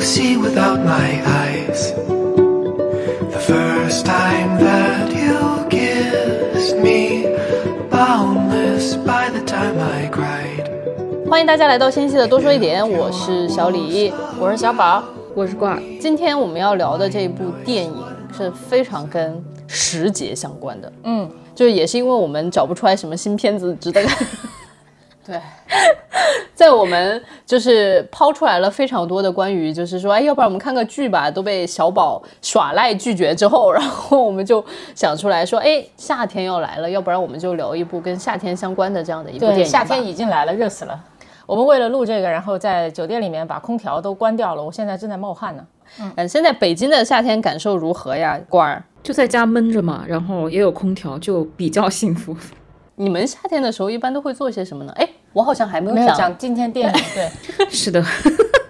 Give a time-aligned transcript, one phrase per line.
[0.00, 1.92] see without my eyes.
[3.32, 7.26] The first time that you kissed me,
[7.90, 11.28] boundless by the time I cried.
[11.28, 15.82] 欢迎大家来到新一期的多说一点，我是小李，我是小宝，我是罐儿。
[16.00, 17.94] 今天我们要聊的这部电影
[18.36, 24.26] 是非常跟时节相关的，嗯，就是也是因为我们找不出来什么新片子值得看。
[25.30, 25.40] 对，
[26.54, 39.70] 在我们就是抛出来了非常多的关于就是说，哎，要不然我们看个剧吧，都被小宝耍赖拒绝之后，然后我们就想出来说，哎，夏天要来了，要不然我们就聊一部跟夏天相关的这样的一部电对，影吧。
[39.70, 41.04] 夏天已经来了，热死了。
[41.46, 45.64] 我们为了录这个，然后在酒店里面把空调都关掉了，我现在正在冒汗呢。
[46.00, 48.82] 嗯，现在北京的夏天感受如何呀，官儿？
[49.02, 52.36] 就在家闷着嘛，然后也有空调，就比较幸福。
[52.96, 54.92] 你们夏天的时候一般都会做些什么呢？
[54.94, 56.04] 哎，我好像还没有讲。
[56.04, 58.04] 没有讲今天电影， 对，是的，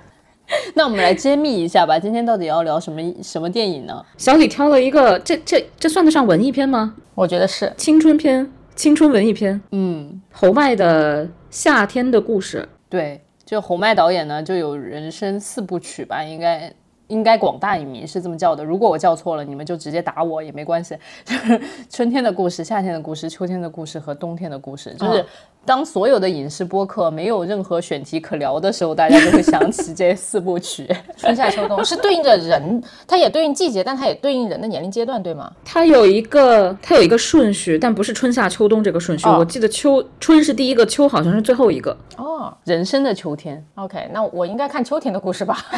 [0.75, 4.05] 那我们来揭秘一下吧，今天到底要聊什么什么电影呢？
[4.17, 6.95] 小李挑了一个，这这这算得上文艺片吗？
[7.15, 7.73] 我觉得是。
[7.77, 9.61] 青春片，青春文艺片。
[9.73, 16.73] 嗯，侯麦的《夏天的故事》，对，就侯麦导演呢，就有人生四部曲吧，应该
[17.09, 18.65] 应该广大影迷是这么叫的。
[18.65, 20.97] 如果我叫错了，你们就直接打我也没关系。
[21.25, 24.95] 就是春天的故事、夏天的故事、秋天的故事和冬天的故事。
[24.95, 25.25] 就是
[25.65, 30.89] 当所有的影视播客没有任何选题可聊的时候，大家就会想起这四部曲。
[31.17, 35.53] 春夏秋冬是对应着人，它也对应季节，但它也对应人的年龄阶段，对吗？
[35.65, 39.29] 它有一个它有一个顺序，但不是春夏秋冬这个顺序。
[39.29, 41.97] 哦我记得秋春是第一个，秋好像是最后一个。
[42.17, 45.59] 哦人生的秋天，，OK，那我应该看秋天的故事吧？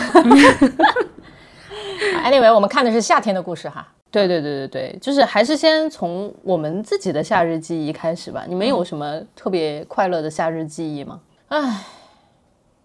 [2.24, 3.86] Anyway，我们看的是夏天的故事哈。
[4.12, 8.44] 对对对对对，就是还是先从我们自己的夏日记忆开始吧。
[8.46, 11.18] 你们有什么特别快乐的夏日记忆吗？
[11.48, 11.84] 唉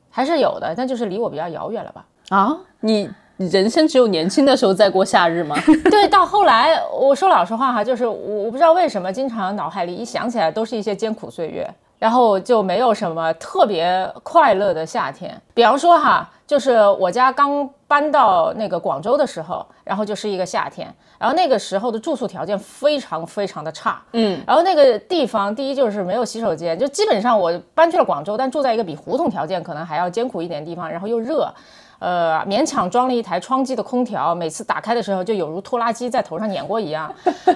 [0.09, 2.05] 还是有的，但就是离我比较遥远了吧。
[2.29, 5.55] 啊，你人生只有年轻的时候在过夏日吗？
[5.91, 8.13] 对，到后来，我说老实话哈，就是我
[8.45, 15.39] 我不知道为什么，经常脑海里一想起来都是一些艰苦岁月，然后就没有什么特别快乐的夏天。
[15.53, 31.51] 比方说哈，就是我家刚搬到那个广州的时候，然后就是一个夏天，然后那个时候的住宿条件非常非常的差，嗯，然后那个地方，第一就是没有洗手间，就基本上我搬去了广州，但住在一个比胡同条件可能还要艰苦一点的地方，然后又热，
[31.99, 37.11] 呃，勉强装了一台窗机的空调，每次打开的时候就有如拖拉机在头上碾过一样。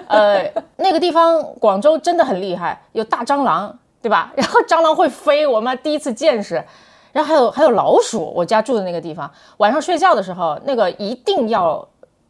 [0.08, 4.32] 呃，那个地方广州真的很厉害，有大蟑螂，对吧？
[4.38, 6.64] 然后蟑螂会飞，我妈第一次见识。
[7.14, 11.86] 然后还有还有老鼠，我家住的那个地方，晚上睡觉的时候，那个一定要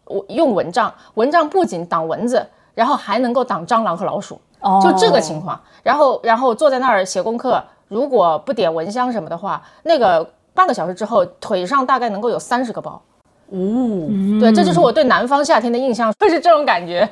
[0.05, 2.43] 我用蚊帐，蚊帐不仅挡蚊子，
[2.73, 4.41] 然后还能够挡蟑螂和老鼠。
[4.83, 5.59] 就这个情况。
[5.83, 13.01] 然后，然后坐在那儿写功课，如果不点蚊香什么的话，那个半个小时之后，腿上大概能够有三十个包。
[13.49, 14.07] 哦，
[14.39, 17.07] 对，这就是我对南方夏天的印象， 就是这种感觉，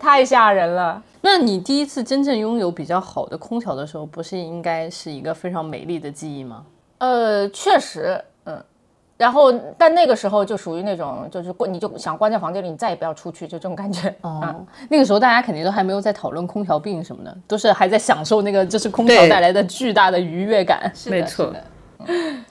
[0.00, 1.02] 太吓人了。
[1.30, 6.64] 那你第一次真正拥有比较好的空调的时候，不是应该是一个非常美丽的记忆吗？
[6.96, 8.64] 呃，确实，嗯。
[9.18, 14.08] 然后，但那个时候就属于那种，就是关，你就想关在房间里，你再也不要出去，就这种感觉。
[14.22, 20.90] 哦，那个时候大家肯定都还没有在讨论空调病什么的，都是还在享受那个就是空调带来的巨大的愉悦感。
[20.94, 21.52] 是没错。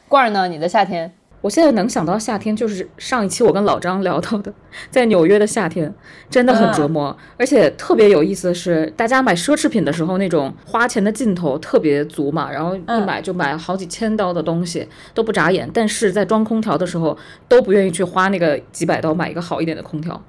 [0.08, 0.48] 罐儿呢？
[0.48, 1.12] 你的夏天？
[1.42, 4.52] 我现在能想到夏天，就是上一期我跟老张聊到的，
[4.90, 5.94] 在纽约的夏天
[6.30, 17.18] 真的很折磨，而且特别有意思的是，大家买奢侈品的时候那种花钱的劲头特别足嘛，然后一买就买好几千刀的东西都不眨眼，但是在装空调的时候
[17.48, 20.22] 都不愿意去花那个几百刀买一个好一点的空调。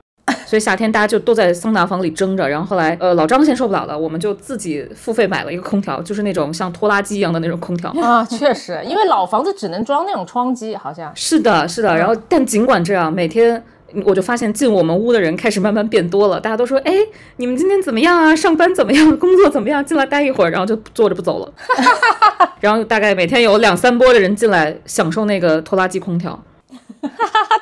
[0.49, 7.91] 所以夏天大家就都在桑拿房里蒸着，然后后来呃老张先受不了了，我们就自己付费买了一个空调，就是那种像拖拉机一样的那种空调。
[8.01, 11.13] 啊， 确实，因为老房子只能装那种窗机，好像。
[11.15, 11.95] 是的，是的。
[11.95, 13.63] 然后，但尽管这样，每天
[14.07, 16.41] 我就发现进我们屋的人开始慢慢变多了。
[16.41, 16.95] 大家都说：“哎，
[17.37, 18.35] 你们今天怎么样啊？
[18.35, 19.19] 上班怎么样？
[19.19, 19.85] 工作怎么样？
[19.85, 21.53] 进来待一会儿，然后就坐着不走了。
[22.61, 26.43] ”然后大概每天有两三波的人进来享受那个拖拉机空调。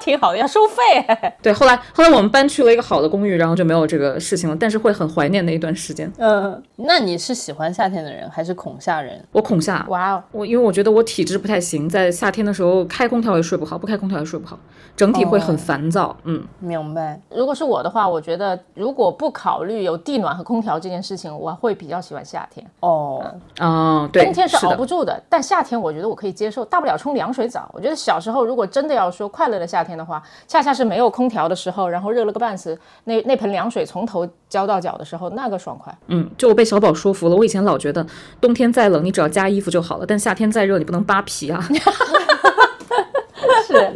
[0.00, 1.32] 挺好的，要收费。
[1.42, 4.56] 对，后来后来我们搬去了一个好的公寓，然后就没有这个事情了。
[4.58, 6.10] 但是会很怀念那一段时间。
[6.18, 9.22] 嗯，那你是喜欢夏天的人还是恐夏人？
[9.32, 14.58] 我恐夏，哇哦，我因为我觉得我体质不太行，在夏天的时候开空调也睡不好，不开空调也睡不好，
[14.96, 16.16] 整体会很烦躁。
[16.24, 17.20] 嗯，明白。
[17.30, 22.66] 如果是我的话，我觉得如果不考虑有地暖和空调这件事情，我会比较喜欢夏天。
[22.80, 23.24] 哦，
[23.60, 27.70] 哦，对，冬天是熬不住的，但夏天我觉得我可以接受，大不了冲凉水澡。
[27.72, 35.96] 我觉得小时候如果真的要说快乐的夏天的话，恰恰是没有空调的时候，然后热了个半死，那那盆凉水从头浇到脚的时候，那个爽快。
[36.08, 37.36] 嗯，就我被小宝说服了。
[37.36, 38.04] 我以前老觉得
[38.40, 41.62] 冬天再冷，你只要加衣服就好了，但夏天再热，你不能扒皮啊。
[43.66, 43.92] 是。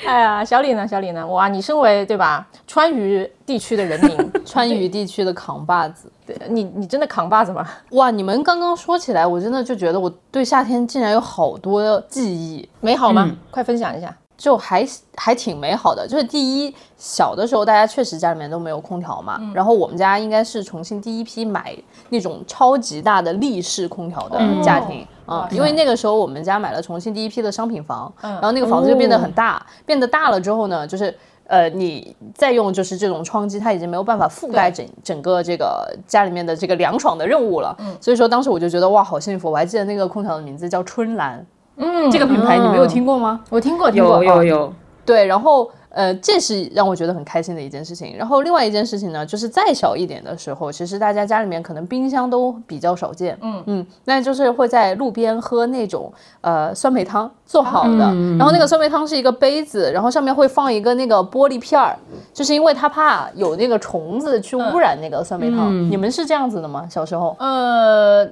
[0.06, 0.86] 哎呀，小李呢？
[0.86, 1.26] 小李呢？
[1.26, 6.10] 哇，你身为对吧，川渝地区的人民， 川渝地区的扛把子。
[6.26, 7.66] 对你你真的扛把子吗？
[7.90, 13.26] 哇，你们刚刚说起来，我真的就觉得我对夏天竟然有好多记忆，美好吗？
[13.28, 14.14] 嗯快分享一下。
[14.36, 16.08] 就还还挺美好的。
[16.08, 21.76] 就是第一，小的时候大家确实家里面都没有空调嘛，然后我们家应该是重庆第一批买
[22.08, 25.06] 那种超级大的立式空调的家庭。
[25.30, 31.14] 啊、因为那个时候我们家买了重庆第一批的商品房，然后那个房子就变得很大，变得大了之后呢，就是
[31.46, 37.76] 呃，你再用就是这种窗机，它已经没有办法覆盖整整个这个家里面的这个凉爽的任务了。
[38.00, 39.50] 所以说当时我就觉得哇，好幸福！
[39.50, 41.44] 我还记得那个空调的名字叫春兰，
[41.76, 43.40] 嗯，这个品牌你没有听过吗？
[43.50, 44.22] 我听过，听过。
[44.22, 44.72] 有有有，
[45.04, 48.16] 对，然后呃，这是让我觉得很开心的一件事情。
[48.16, 57.98] 然后另外一件事情呢，就是再小一点的时候，其实大家家里面可能冰箱都比较少见，嗯嗯，那就是会在路边喝那种呃酸梅汤做好的，
[58.38, 61.96] 然后那个酸梅汤是一个杯子，然后上面会放一个那个玻璃片儿，
[62.32, 65.90] 就是因为他怕有那个虫子去污染那个酸梅汤。
[65.90, 66.86] 你们是这样子的吗？
[66.88, 67.34] 小时候？
[67.38, 68.26] 呃，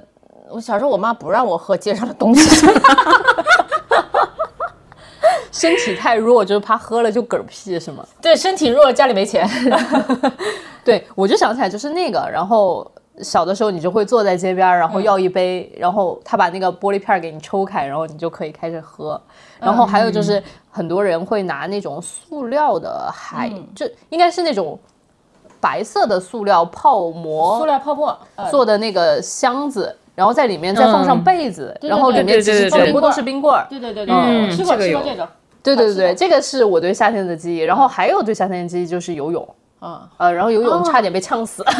[0.49, 2.65] 我小时候我妈不让我喝街上的东西，
[5.59, 8.05] 身体太弱，就是怕喝了就嗝屁是吗？
[8.21, 9.47] 对，身体弱，家里没钱。
[10.85, 12.89] 对，我就想起来就是那个，然后
[13.21, 19.21] 小的时候你就会坐在街边，然后要一杯，然后他把那个玻璃片给你抽开，然后你就可以开始喝。
[19.59, 20.41] 然后还有就是
[20.71, 24.79] 很多人会拿那种塑料的海，就应该是那种
[25.59, 33.67] 白色的塑料泡塑料泡沫，呃做的那个箱子，然后在里面再放上嗯被子，对然后里面其实全部都是冰棍儿。
[33.69, 35.27] 对对对对，嗯我吃过这个有吃过这种，
[35.61, 37.59] 对对对这个是我对夏天的记忆。
[37.59, 41.63] 然后还有对夏天的记忆就是游泳，嗯，呃，然后游泳差点被呛死。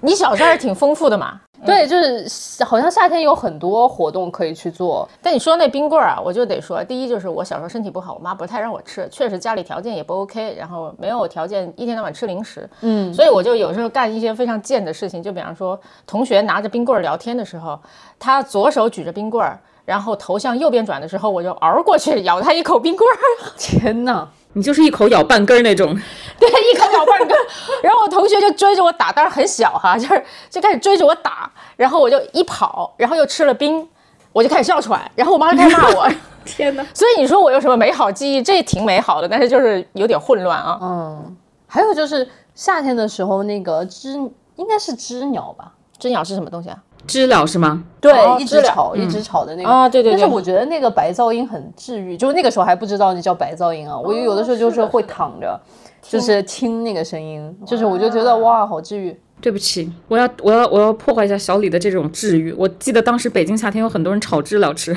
[0.00, 1.40] 你小时候还是挺丰富的嘛。
[1.66, 5.08] 对，就是好像夏天有很多活动可以去做。
[5.20, 17.76] 但你说那冰棍儿啊，我就得说，第一就是我小时候身体不好，我妈不太让我吃，确实家里条件也不 OK，然后没有条件一天到晚吃零食，嗯，所以我就有时候干一些非常贱的事情，就比方说同学拿着冰棍儿聊天的时候，
[18.20, 19.58] 他左手举着冰棍儿，
[19.88, 23.16] 然后头向右边转的时候，我就嗷过去咬他一口冰棍儿，
[23.56, 24.28] 天哪！
[24.52, 25.98] 你就是一口咬半根儿那种。
[26.38, 27.46] 对，一口咬半根儿，
[27.82, 33.88] 然后我同学就追着我打，当然很小哈，就是就开始追着我打，然后我就一跑，然后又吃了冰，
[34.34, 36.06] 我就开始哮喘，然后我妈就开始骂我。
[36.44, 36.84] 天哪！
[36.92, 38.42] 所以你说我有什么美好记忆？
[38.42, 40.78] 这也挺美好的，但是就是有点混乱啊。
[40.82, 41.36] 嗯，
[41.66, 44.12] 还有就是夏天的时候，那个知
[44.56, 45.72] 应该是知鸟吧？
[45.98, 46.76] 知鸟是什么东西啊？
[47.06, 47.84] 知了是吗？
[48.00, 53.98] 对哦一知了直吵，一直吵的那个啊对对对但是我觉得那个白噪音很治愈，就那个时候还不知道那叫白噪音啊。
[53.98, 55.58] 我有的时候就是会躺着，
[56.02, 59.18] 就是听那个声音，就是我就觉得哇，好治愈。
[59.40, 62.52] 对不起，我要我要我要破坏一下小李的这种治愈。
[62.54, 64.92] 我记得当时北京夏天有很多人炒知了吃，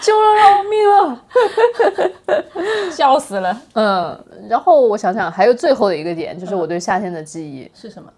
[0.00, 1.22] 救了老命了。
[2.92, 3.56] 笑死了！
[3.72, 8.10] 嗯，然后我想想，还有最后的一个点，就是我对夏天的记忆，是什么？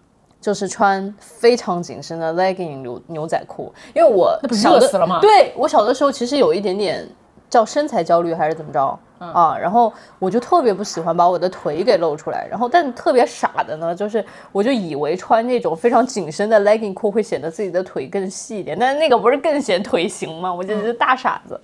[0.45, 7.09] 就是穿非常紧身的 legging 牛牛仔裤，因为我小的热死了吗对我小的时候其实有一点点
[7.49, 20.53] 叫身材焦虑还是怎么着、嗯啊，然后我就特别不喜欢把我的腿给露出来，然后但特别傻的呢，就是我就以为穿那种非常紧身的 legging 裤会显得自己的腿更细一点，但是那个不是更显腿型吗？
[20.53, 21.59] 我简直是大傻子。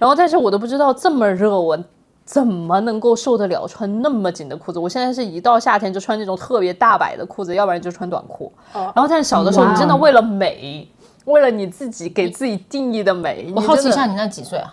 [0.00, 1.78] 然后但是我都不知道这么热我。
[2.24, 4.78] 怎么能够受得了穿那么紧的裤子？
[4.78, 8.52] 我现在是一到夏天就穿那种特别大摆的裤子，要不然就穿短裤。
[8.72, 10.88] 然后，但是小的时候，你真的为了美，
[11.24, 14.72] 为了你自己给自己定义的美，我好奇一下，你那几岁啊？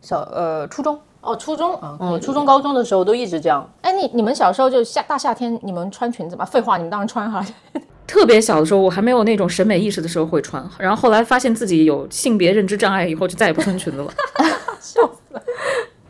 [0.00, 3.68] 小呃初中，哦，初中啊，嗯，初中高中的时候都一直这样。
[3.82, 6.44] 哎，你你们小时候就夏大夏天，你们穿裙子吗？
[6.44, 7.44] 废话，你们当然穿哈。
[8.06, 14.10] 特别小的时候，我还没有那种审美意识的时候会穿，然后后来发现自己有性别认知障碍以后，就再也不穿裙子了。
[14.80, 15.42] 笑死了！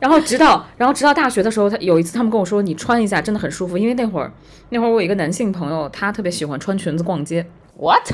[0.01, 4.33] 然后直到，然后直到大学的时候，他有一次他们跟我说，你穿一下真的很舒服，因为那会儿
[4.71, 7.47] 那会儿我有一个男性朋友，他特别喜欢穿裙子逛街
[7.79, 8.11] ，What？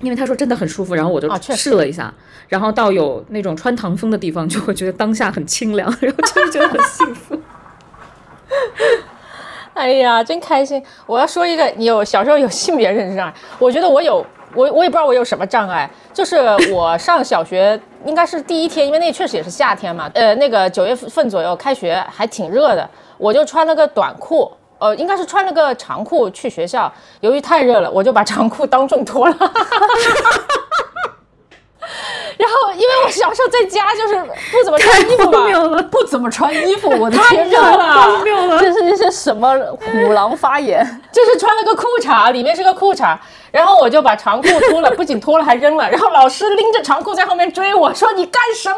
[0.00, 2.12] 因为他说真的很舒服，然后我就试了一下，
[2.48, 7.40] 然后到有那种穿堂风的地方，就会觉得当下很清凉， 然后就是觉得很幸福。
[9.72, 10.80] 哎呀，真开心！
[11.06, 14.24] 我要说一个，你有小时候有性别认知障碍，我觉得我有，
[14.54, 16.38] 我我也不知道我有什么障碍，就是
[16.72, 24.50] 我上小学应该是第一天，因为那确实也是夏天嘛，呃，那个九月份左右开学还挺热的，我就穿了个短裤。
[24.80, 29.36] 呃，应该是穿了个长裤去学校，由于太热了，我就把长裤当众脱了。
[32.36, 34.16] 然后，因为我小时候在家就是
[34.50, 38.20] 不怎么穿衣服嘛，不怎么穿衣服，我的太天热了，
[38.58, 40.84] 这是一些什么虎狼发言？
[41.12, 43.16] 就是穿了个裤衩，里面是个裤衩，
[43.54, 48.68] 然后我就把长裤脱了，不仅脱了还扔了，然后老师拎着长裤在后面追我说你干什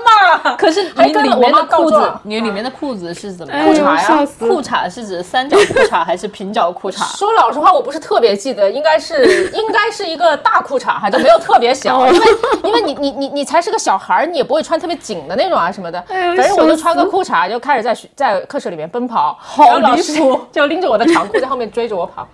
[0.44, 0.54] 么？
[0.58, 3.52] 可是还你里面跟了我妈的裤子告状，你里面的裤子是怎么？
[3.64, 4.28] 裤衩呀？
[4.38, 7.16] 裤衩是指三角裤衩还是平角裤衩？
[7.16, 12.12] 说老实话，我不是特别记得，应该是 应该是一个大裤衩哈，就没有特别小，哦。
[12.12, 12.26] 因为
[12.64, 15.98] 因为你你你你才是个小孩儿，你也不会穿特别紧的那种啊什么的。
[16.06, 20.38] 反正我就穿个裤衩就开始在学在课室里面奔跑，好然后老师离谱。
[20.52, 22.28] 就拎着我的长裤在后面追着我跑，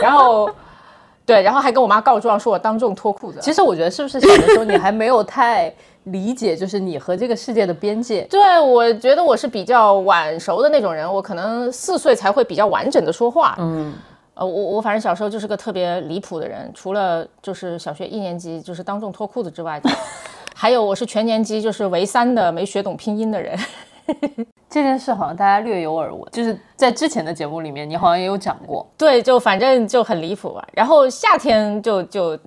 [0.00, 0.48] 然后
[1.28, 3.38] 对，然后还跟我妈告状说我当众脱裤子。
[3.42, 5.70] 其实我觉得是不是小的时候你还没有太
[6.04, 8.22] 理解，就是你和这个世界的边界？
[8.30, 13.54] 对，我觉得我是比较晚熟的那种人，我可能四岁才会比较完整的说话。
[13.58, 13.92] 嗯，
[14.32, 19.78] 呃，我我反正小时候就是个特别离谱的人，除了就是小学一年级就是当众脱裤子之外，
[20.56, 23.54] 还有我是全年级就是唯三的没学懂拼音的人。
[24.68, 28.86] 这件事好像大家略有耳闻，就是在之前的节目里面，你好像也有讲过。
[28.96, 30.66] 对，就反正就很离谱吧。
[30.72, 32.38] 然后夏天就就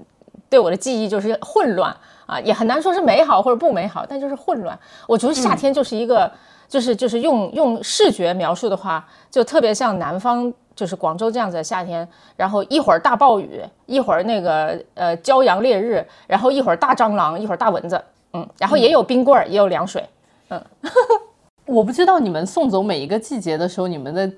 [0.49, 4.77] 对我的记忆就是混乱啊，也很难说是美好或者不美好，但就是混乱。
[5.07, 6.31] 我觉得夏天就是一个，
[6.67, 10.53] 就是就是用用视觉描述的话，就特别像南方。
[10.73, 18.01] 就是广州这样子的夏天，然后一会儿大暴雨，一会儿那个呃骄阳烈日，然后一会儿大蟑螂，一会儿大蚊子，
[18.33, 20.03] 嗯，然后也有冰棍儿，也有凉水，
[21.65, 24.29] 我不知道你们送走每一个季节的时候，你们的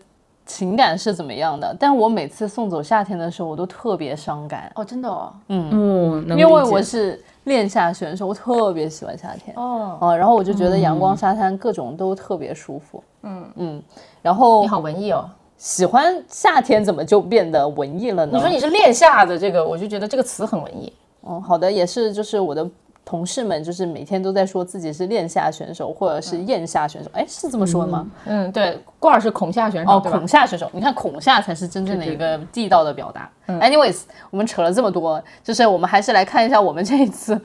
[0.46, 9.56] 情感是怎么样的，但我每次送走夏天的时候，我都特别伤感，哦，真的哦，嗯嗯因为我是恋夏选手，我特别喜欢夏天。
[9.56, 13.04] 哦，哦，然后我就觉得阳光、沙滩各种都特别舒服。
[13.24, 13.84] 嗯嗯，
[14.22, 15.30] 然后你好文艺哦。
[15.58, 18.32] 喜欢夏天怎么就变得文艺了呢？
[18.34, 20.92] 你说你是恋夏的这个，我就觉得这个词很文艺。
[21.22, 22.70] 哦，好的，也是，就是我的
[23.06, 28.08] 同事们，就是每天都在说自己是练下选手或者是艳夏选手，哎，是这么说的吗？
[28.26, 33.30] 嗯，对，罐儿是孔夏选手，哦，孔夏选手，你看孔夏才是真正的一个地道的表达。
[33.60, 37.40] Anyways，我们扯了这么多，就是我们还是来看一下我们这一次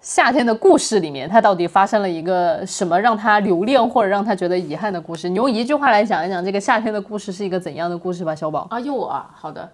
[0.00, 5.28] 夏天的故事里面，它到底发生了一个什么让他留恋或者让他觉得遗憾的故事。
[5.28, 8.66] 你用一句话来讲一讲这个夏天的故事是一个怎样的故事吧，小宝。
[8.70, 9.68] 啊，又我啊，好的，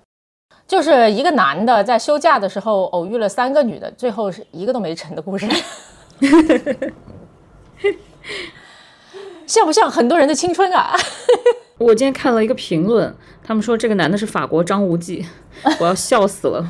[0.68, 5.48] 就是一个男的在休假的时候偶遇了三个女的，最后是一个都没成的故事。
[9.46, 10.94] 像不像很多人的青春啊？
[11.78, 15.24] 我今天看了一个评论，他们说这个男的是法国张无忌，
[15.80, 16.68] 我要笑死了。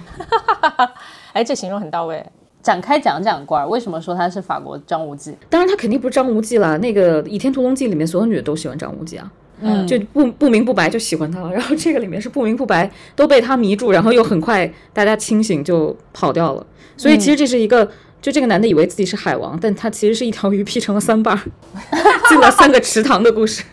[1.35, 2.25] 哎，这形容很到位。
[2.62, 5.37] 展开讲讲官儿，为什么说他是法国张无忌？
[5.50, 6.76] 当然，他肯定不是张无忌啦。
[6.76, 11.53] 那个《倚天屠龙记》里面所有女的都喜欢张无忌啊，嗯，就不不明不白就喜欢他了。
[11.53, 16.67] 然后这个里面是不明不白都被他迷住，然后又很快大家清醒就跑掉了。
[16.97, 17.88] 所以其实这是一个，
[18.21, 21.41] 就这个男的以为自己是海王，但他其实是一条鱼劈成了三瓣儿，
[22.29, 23.65] 进了三个池塘的故事。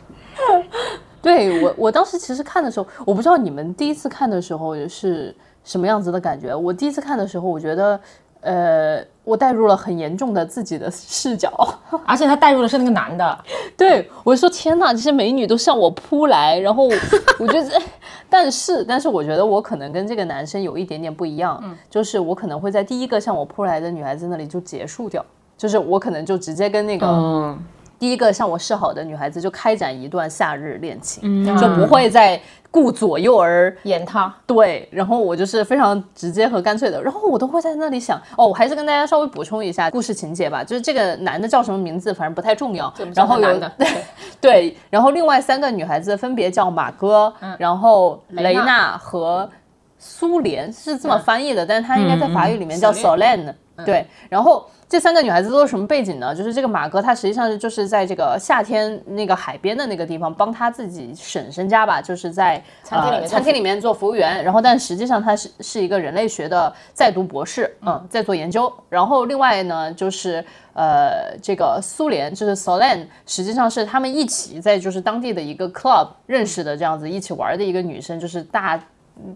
[1.22, 6.56] 对我，我当时其实看的时候，我不知道你们第一次看的时候是什么样子的感觉。
[6.56, 8.00] 我第一次看的时候，我觉得，
[8.42, 11.52] 呃，我带入了很严重的自己的视角。
[12.06, 13.38] 而且他带入的是那个男的，
[13.76, 16.86] 对我就说：“天呐，这些美女都向我扑来。”然后
[17.40, 17.82] 我觉得，
[18.30, 25.26] 但是，但是我觉得我可能跟这个男生有一点点不一样，就是我可能会在第一个向我扑来的女孩子那里就结束掉，
[25.58, 27.58] 就是我可能就直接跟那个。
[27.96, 34.34] 哦，第一个向我示好的女孩子就开展一段夏日恋情，嗯就不会再顾左右而言他。
[34.46, 34.88] 对。
[34.92, 42.94] 然后我就是非常直接和干脆的，然后我都会在那里想，哦，我还是跟大家稍微补充一下故事情节吧，就是这个男的叫什么名字，反正不太重要。
[43.14, 43.88] 然后有男的，对
[44.42, 49.50] 对，然后另外三个女孩子分别叫马哥，然后雷娜娜和
[49.98, 53.54] 苏联是这么翻译的，但是她应该在法语里面叫嗯 Solène。
[53.84, 56.34] 对，然后这三个女孩子都是什么背景呢？
[56.34, 64.44] 就是这个马哥，他实际上是就是在这个夏天那个海边的那个地方帮他自己婶婶家吧，就是在餐厅里面呃餐厅里面做服务员。
[64.44, 68.72] 然后，但实际上他是是一个人类学的在读博士，嗯，在做研究。
[68.88, 78.80] 然后另外呢，就是呃，这个苏联就是 Solan，实际上是他们一起在就是当地的一个 club 认识的，这样子一起玩的一个女生，就是大。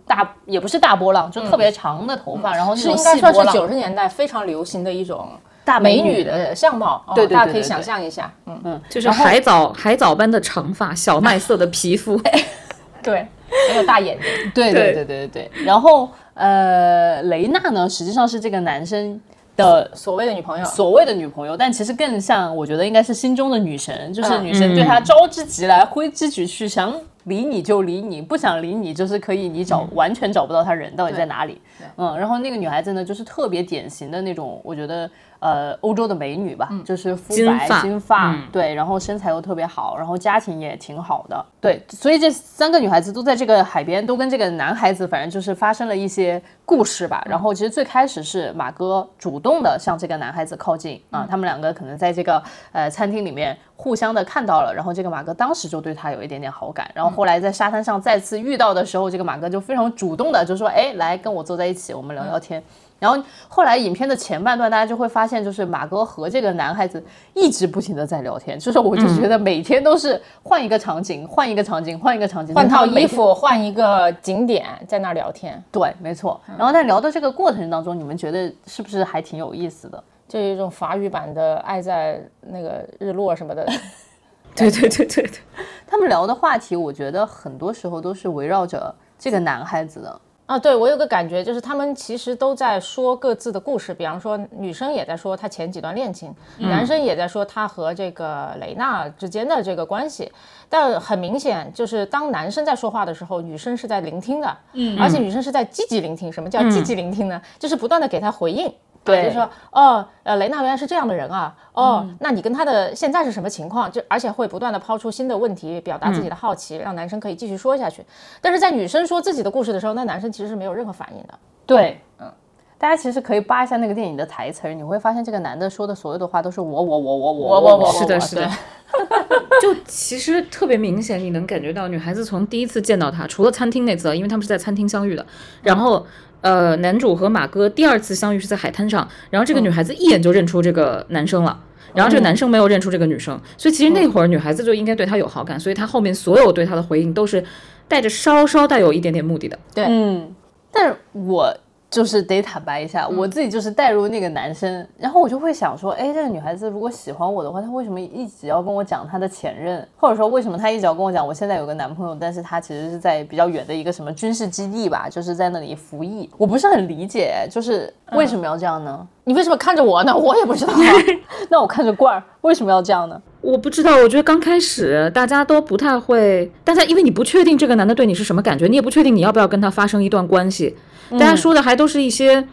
[0.05, 5.29] 大也不是大波浪，就特别长的头发，然后那种是应该算是细波浪九十年代非常流行的一种
[5.63, 8.59] 大美女女的相貌，哦对对对大家可以想象一下，嗯。
[8.63, 12.19] 嗯，就是海藻海藻般的长发，小麦色的皮肤。
[13.01, 13.25] 对，
[13.69, 15.05] 还有大眼睛，对对对。
[15.05, 15.51] 对对对。
[15.63, 19.19] 然后呃，雷娜呢，实际上是这个男生
[19.55, 24.43] 的所谓的女朋友，所谓的女朋友，但其实更像，我觉得应该是心中的女神，就是嗯。
[24.43, 26.93] 女神对他招之即来，挥之即去，想
[27.29, 31.61] 理你就理你，不想理你就是可以你找、完全找不到他人到底在哪里。
[31.95, 35.09] 嗯，然后那个女孩子呢，就是特别典型的那种，我觉得
[35.39, 47.23] 呃欧洲的美女吧，就是肤白金发对，然后身材又特别好，然后家庭也挺好的，对，所以这三个女孩子都在这个海边，都跟这个男孩子反正就是发生了一些故事吧。
[47.29, 52.41] 然后其实最开始是马哥主动的向这个男孩子靠近啊，他们两个可能在这个
[52.71, 62.61] 呃餐厅里面互相的看到了，然后这个马哥当时就对他有一点点好感，然后后来在沙滩上再次遇到的时候，这个马哥就非常主动的就说，哎，来跟我坐在一起，我们聊聊天。
[62.99, 67.01] 然后后来影片的前半段，大家就会发现，就是马哥和这个男孩子
[67.33, 72.85] 一直不停的在聊天，就是我就觉得每天都是换一个场景，换一个场景，换一个场景，换套。
[72.85, 76.41] 衣服，换一个景点，在那儿聊天，对，没错。
[76.57, 80.03] 然后在聊的这个过程当中，你们觉得是不是还挺有意思的？
[80.27, 83.65] 就有一种法语版的《爱在那个日落》什么的。
[84.55, 85.39] 对对对对对，
[85.87, 90.21] 他们聊的话题，我觉得很多时候都是围绕着这个男孩子的。
[90.49, 93.93] 啊，对我有个感觉，就是他们其实都在说各自的故事。
[93.93, 100.31] 比方说，女生也在说她前几段恋情，男生也在说他和这个雷娜之间的这个关系。
[100.67, 106.33] 但很明显，就是当男生在说话的时候，女生是在聆听的，嗯，而且女生是在积极聆听。
[106.33, 107.39] 什么叫积极聆听呢？
[107.59, 108.73] 就是不断的给他回应。
[109.03, 113.91] 对就是说，哦，呃，雷娜原来是这样的人啊，哦，那你跟他的现在是什么情况？
[113.91, 118.05] 就而且会不断的抛出新的问题，表达自己的好奇，让男生可以继续说下去。
[118.41, 121.39] 但是在女生说自己的故事的时候，那男生其实是没有任何反应的。
[121.65, 122.31] 对，嗯，
[122.77, 128.49] 大家其实可以扒一下那个电影的台词儿，你会发现这个男的说的所有的话都是我我我我我我我是的，是的。
[129.61, 135.25] 就其实特别明显，你能感觉到女孩子从第一次见到他，除了餐厅那次，因为他们是在餐厅相遇的，
[135.61, 136.05] 然后
[136.41, 141.63] 呃，男主和马哥第二次相遇是在海滩上，然后这个女孩子一眼就认出这个男生了。
[141.91, 147.43] 然后这个男生没有认出这个女生，所以其实那会儿女孩子就应该对他有好感，所以他后面所有对他的回应都是
[147.87, 149.57] 带着稍稍带有一点点目的的。
[149.73, 150.35] 对嗯，
[150.71, 151.51] 但是我
[151.89, 169.07] 就是得坦白一下，我自己就是带入那个男生，然后我就会想说，哎，这个女孩子如果喜欢我的话，她为什么一直要跟我讲她的前任，或者说为什么她一直要跟我讲我现在有个男朋友，但是她其实是在比较远的一个什么军事基地吧，就是在那里服役，我不是很理解，就是为什么要这样呢？
[169.29, 170.17] 你为什么看着我呢？
[170.17, 170.73] 我也不知道。
[171.51, 173.21] 那我看着罐儿为什么要这样呢？
[173.41, 180.75] 我不知道，我觉得刚开始大家都不太会，大家因为你不确定这个男的对你是什么感觉，你也不确定你要不要跟他发生一段关系，
[181.11, 182.47] 大家说的还都是一些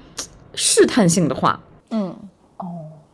[0.54, 1.58] 试探性的话。
[1.92, 2.14] 嗯，
[2.58, 2.66] 哦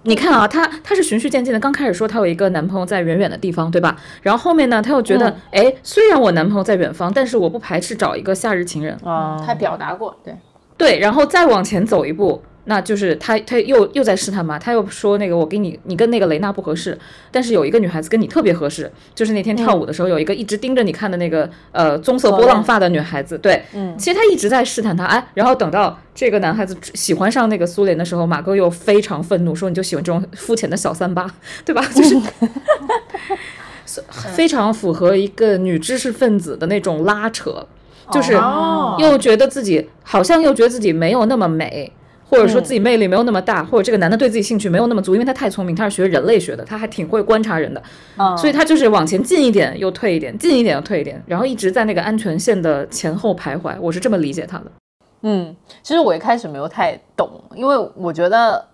[0.03, 3.97] 你看啊，他他是循序渐进的，刚开始说他有一个男朋友在远远的地方，对吧？
[4.23, 8.99] 然后后面呢，他又觉得，哎、虽然我男朋友在远方，但是我不排斥找一个夏日情人。
[9.05, 10.35] 啊、他表达过，对，
[10.77, 16.97] 对，然后再往前走一步，那就是他他又又在试探嘛，他又说那个我给你你跟那个雷娜不合适，
[17.31, 31.29] 但是有一个女孩子跟你特别合适，就是那天跳舞的时候有一个一直盯着你看的那个呃棕色波浪发的女孩子，对，嗯，其实他一直在试探他，哎，然后等到这个男孩子喜欢上那个苏联的时候，马哥又非常愤怒，说你就喜欢这种肤浅的小三八，
[31.65, 31.85] 对吧？
[31.95, 32.17] 就是。
[34.35, 37.67] 非常符合一个女知识分子的那种拉扯，
[38.11, 41.93] 就是哦又觉得自己好像又觉得自己没有那么美，
[42.33, 47.83] 或者说自己魅力没有那么大，或者这个男的对自己兴趣没有那么足，因为他太聪明，他是学人类学的，他还挺会观察人的，
[48.17, 48.35] 嗯。
[48.39, 54.65] 所以他就是往前进一点又退一点，进一点又退一点，然后一直在那个安全线的前后徘徊，我是这么理解他的。
[55.25, 58.65] 嗯，其实我一开始没有太懂，因为我觉得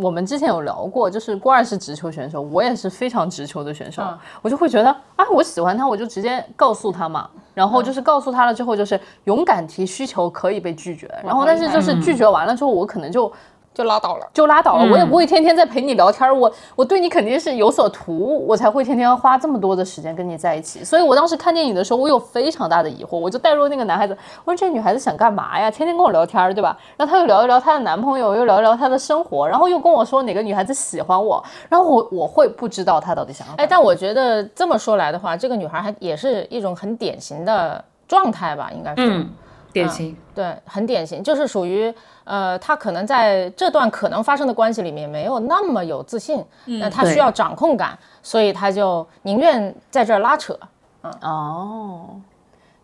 [0.00, 4.18] 我们之前有聊过，就是郭二是直球选手，我也是非常直球的选手，嗯。
[4.42, 13.30] 我就会觉得啊，我喜欢他，我就直接告诉他嘛，然后就是告诉他了之后，就是勇敢提需求可以被拒绝，然后但是就是拒绝完了之后，我可能就。
[13.72, 14.26] 就拉倒了。
[14.34, 20.82] 就拉倒了，我也不会天天在陪你聊天儿，我我对你肯定是有所图，我才会天天花这么多的时间跟你在一起。
[20.84, 25.70] 所以我当时看电影的时候，我有非常大的疑惑，我就带入那个男孩子，我说这女孩子想干嘛呀？
[25.70, 26.76] 天天跟我聊天儿，对吧？
[26.96, 39.08] 然后她又聊一聊她的男朋友，又聊一聊她的生活，然后又跟我说哪个女孩子喜欢我，然后我我会不知道她到底想要但我觉得这么说来的话，这个女孩还也是一种很典型的状态吧，应该是。
[39.08, 39.30] 嗯，
[39.72, 40.16] 典型。
[40.34, 41.92] 对，很典型，就是属于
[42.24, 50.58] 呃，他可能在这段可能发生的关系里面没有那么有自信，那她对需要掌控感，所以他就宁愿在这儿拉扯。
[51.02, 52.20] 嗯哦。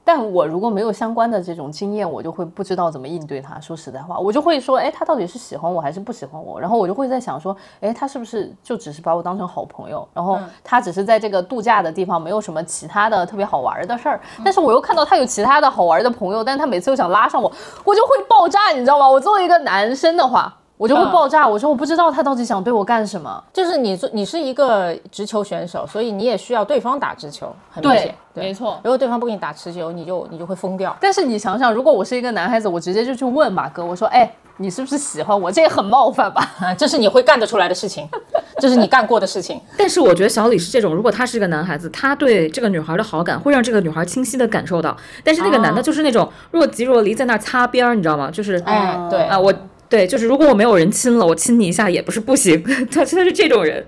[0.09, 3.59] 但我如果没有相关的这种经验，我就会不知道怎么应对他。
[3.59, 6.61] 说实在话，我就会说，哎，他到底是喜欢我还是不喜欢我？
[6.61, 10.07] 然后我就会在想说，哎，他是不是就只是把我当成好朋友？
[10.15, 17.51] 然后他只是在这个度假的地方没有什么其他的特别好玩的事儿，但是我又看到他有其他的好玩的朋友，但是他每次又想拉上我，
[17.85, 19.11] 我就会爆炸，你知道吗？
[19.11, 20.57] 我作为一个男生的话。
[20.77, 21.47] 我就会爆炸。
[21.47, 23.43] 我说我不知道他到底想对我干什么。
[23.53, 28.15] 就是你做你是一个直球选手，所以你也需要对方打直球，很明显。
[28.35, 28.79] 没错。
[28.85, 30.95] 如果对方不给你打持球，你就你就会疯掉。
[31.01, 35.51] 但是你想想，如果我是一个男孩子，我直接就去问马哥，我说，哎，你是不是喜欢我？
[35.51, 36.47] 这也很冒犯吧？
[36.61, 38.07] 啊， 这是你会干得出来的事情，
[38.61, 39.59] 这是你干过的事情。
[39.79, 44.95] 但是我觉得小李是这种，如果他是一个男孩子，他对这个女孩的好感会让这个女孩清晰的感受到。
[45.25, 48.31] 但是那个男的就是那种若即若离，在那儿擦边儿，你知道吗？
[48.31, 49.51] 就是哎，对啊，我。
[49.89, 52.63] 对，就是如果我没有人亲了，我亲你一下也不是不行。
[52.91, 53.87] 他现在是这种人，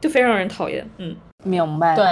[0.00, 0.88] 就非常让人讨厌。
[0.98, 1.96] 嗯，明白。
[1.96, 2.06] 对，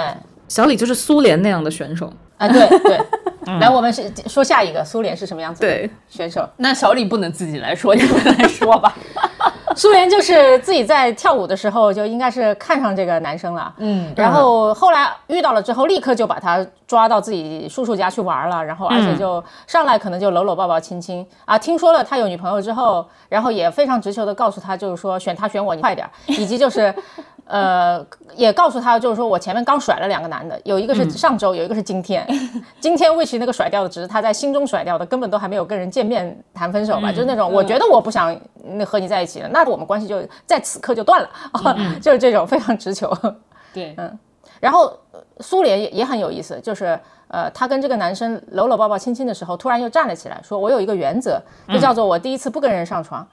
[0.47, 2.11] 小李就是苏联那样的选手。
[2.37, 2.99] 啊，对对。
[3.59, 6.47] 来，我们是说下一个苏联是什么样子的选手？
[6.57, 8.95] 那小李不能自己来说，你们来说吧。
[9.75, 21.57] 苏联就是自己在跳舞的时候就应该是看上这个男生了，嗯，然后后来遇到了之后，立刻就把他抓到自己叔叔家去玩了，然后而且就上来可能就搂搂抱抱亲亲啊。
[21.57, 26.93] 听说了他有女朋友之后，然后也非常直球的告诉他，就是说选他选我你快点，以及就是。
[27.45, 32.25] 呃，也告诉他，就是说我前面刚甩了两个男的，有一个是上周，有一个是今天。
[32.79, 43.11] 今天魏奇那个甩掉的，只是他在心中甩掉的，根本都还没有跟人见面谈分手吧，就是那种我觉得我不想那和你在一起了，那我们关系就在此刻就断了，啊 就是这种非常直球。
[43.73, 44.17] 对，嗯。
[44.59, 44.95] 然后
[45.39, 46.97] 苏联也也很有意思，就是
[47.29, 53.27] 呃，他跟这个男生搂搂抱抱亲亲的时候，突然又站了起来，说我有一个原则，就叫做我第一次不跟人上床。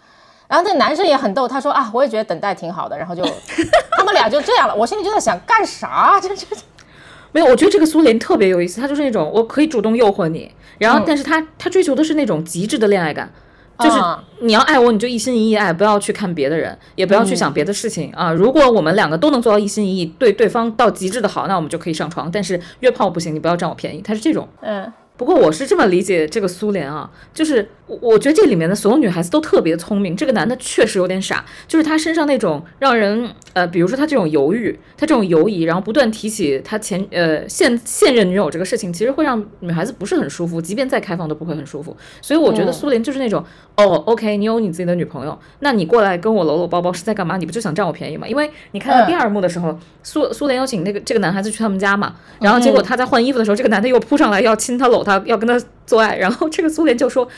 [0.49, 3.23] 然后那男生也很逗，他说啊，我也觉得等待挺好的，然后就
[3.97, 4.75] 他们俩就这样了。
[4.75, 6.19] 我心里就在想，干啥？
[6.21, 6.57] 这这这
[7.33, 13.31] 没有，我觉得这个苏联特别有意思，他就是那种我可以主动诱惑你，然后但是他他追求的是那种极致的恋爱感，
[13.79, 13.99] 就是
[14.41, 18.33] 你要爱我，你就一心一意爱，不要去看别的人，也不要去想别的事情啊。
[18.33, 22.31] 如果我们两个都能做到一心一意，对对方到极致的好，那我们就可以上床。
[22.33, 24.01] 但是约炮不行，你不要占我便宜。
[24.01, 24.91] 他是这种，嗯。
[25.19, 41.97] 不过我是这么理解这个苏联啊，就是我我觉得这里面的所有女孩子都特别聪明，这个男的确实有点傻，就是他身上那种让人呃，比如说他这种犹豫，他这种犹疑，然后不断提起他前呃现现任女友这个事情，其实会让女孩子不是很舒服，即便再开放都不会很舒服。
[42.23, 43.45] 所以我觉得苏联就是那种
[43.79, 47.37] 哦，OK，你有你自己的女朋友，那你过来跟我搂搂抱抱是在干嘛？
[47.37, 48.27] 你不就想占我便宜吗？
[48.27, 55.05] 因为你看到第二幕的时候，苏苏联邀请那个这个男孩子去他们家嘛，然后结果他在换衣服的时候，这个男的又扑上来要亲他搂。
[55.05, 57.29] 他要跟他做爱，然后这个苏联就说，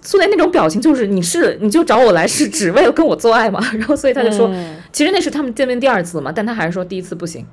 [0.00, 3.60] 苏联那种表情就是你是你就找我来是只为了跟我做爱嘛？
[3.74, 4.48] 然后所以他就说，
[4.92, 7.44] 其实那是他们见面第二次嘛，但他还是说第一次不行。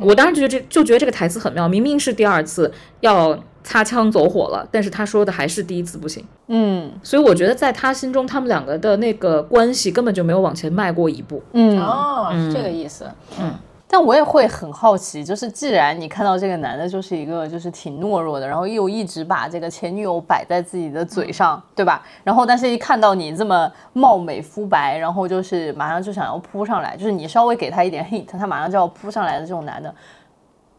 [0.00, 6.24] 我当时就觉得这就觉得这个台词很妙，明明是第二次要擦枪走火了，但是他说的还是第一次不行。
[6.46, 11.42] 嗯，所以我觉得在他心中，他们两个的那个关系根本就没有往前迈过一步。
[11.52, 13.04] 嗯，哦，是这个意思。
[13.38, 13.52] 嗯。
[13.90, 22.02] 但我也会很好奇，就是既然你看到这个男的，就是一个就是挺懦弱的，然后又一直把这个前女友摆在自己的嘴上，对吧？
[22.22, 29.94] 然后但是一看到你这么貌美肤白，然后就是马上就想要扑上来，就是你稍微给他一点 hint，他马上就要扑上来的这种男的，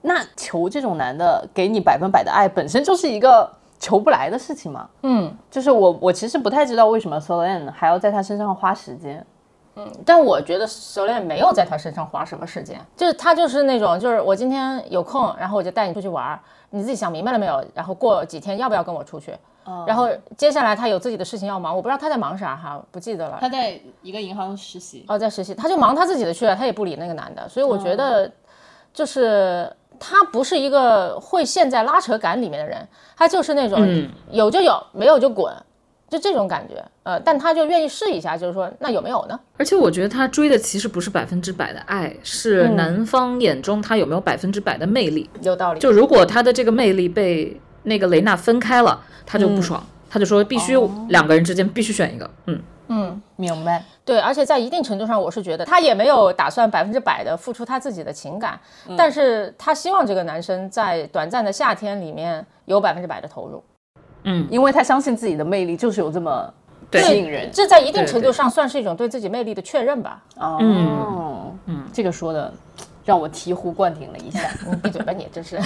[0.02, 4.90] 那求这种男的给你百分百的爱，本身就是一个求不来的事情嘛。
[5.04, 9.26] 嗯，就是我我其实不太知道为什么 Solan 还要在他身上花时间。
[9.76, 16.38] 嗯，但我觉得熟练没有在他身上花什么时间，就是他就是那种，就是我今天有空，然后我就带你出去玩，
[16.72, 17.64] 你自己想明白了没有？
[17.74, 19.34] 然后过几天要不要跟我出去？
[19.86, 23.38] 然后接下来他有自己的事情要忙，我不知道他在忙啥哈，不记得了。
[23.40, 27.48] 他在一个银行实习，哦，在实习，他就忙他自己的去了，他也不理那个男的。
[27.48, 28.30] 所以我觉得，
[28.92, 35.54] 就是他不是一个会陷在拉扯感里面的人，他就是那种有就有，没有就滚。
[36.10, 39.40] 就这种感觉，呃，但他就愿意试一下，就是说，那有没有呢？
[39.58, 45.30] 而且我觉得他追的其实不是百分之百的爱，是男方眼中他有没有百分之百的魅力。
[45.44, 45.80] 有道理。
[45.80, 50.76] 就如果他的这个魅力被那个雷娜分开了，他就不爽，他就说必须
[51.10, 52.28] 两个人之间必须选一个。
[52.48, 53.84] 嗯嗯，明白。
[54.04, 58.60] 对，而且在一定程度上，我是觉得他也没有打算百分之百的付出他自己的情感，
[58.98, 63.64] 但是他希望这个男生在短暂的夏天里面有百分之百的投入。
[64.24, 66.54] 嗯，因为他相信自己的魅力就是有这么
[66.94, 70.24] 吸引人，这在一定程度上算是一种对自己魅力的确认吧。
[70.38, 70.58] 哦，
[71.66, 72.54] 嗯，这个说的
[73.06, 74.50] 让我醍醐灌顶了一下。
[74.68, 75.58] 你闭嘴吧，你真是。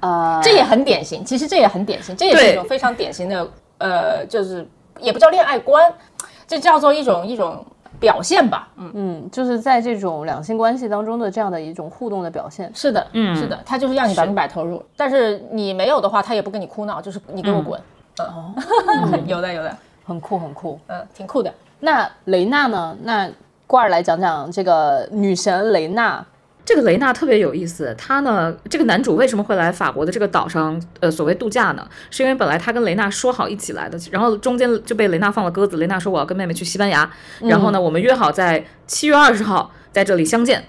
[0.00, 3.48] 啊，这也很典型，其实这也很典型，这也是一种非常典型的，
[3.78, 4.66] 呃，就是
[5.00, 5.92] 也不叫恋爱观，
[6.46, 7.64] 这叫做一种一种。
[7.98, 12.72] 表现吧，嗯嗯，就是在这种两性关系当中的这样的一种互动的表现。
[12.74, 17.78] 是的，嗯，是的，他就是让你百分百投入，但是你没有的话，他也不跟你哭闹，就是你给我滚。
[18.20, 18.54] 哦，
[19.26, 21.52] 有的有的，很酷很酷，嗯，挺酷的。
[21.80, 22.96] 那雷娜呢？
[23.02, 23.28] 那
[23.66, 26.24] 挂儿来讲讲这个女神雷娜。
[26.70, 31.84] 这个雷娜特别有意思，他呢，这个男主为什么会来法国的这个岛上，呃，所谓度假呢？
[32.12, 35.78] 是因为本来他跟雷娜说好一起来的，然后中间就被雷娜放了鸽子。
[35.78, 40.64] 雷娜说我要跟妹妹去西班牙，然后呢，我们约好在七月二十号在这里相见。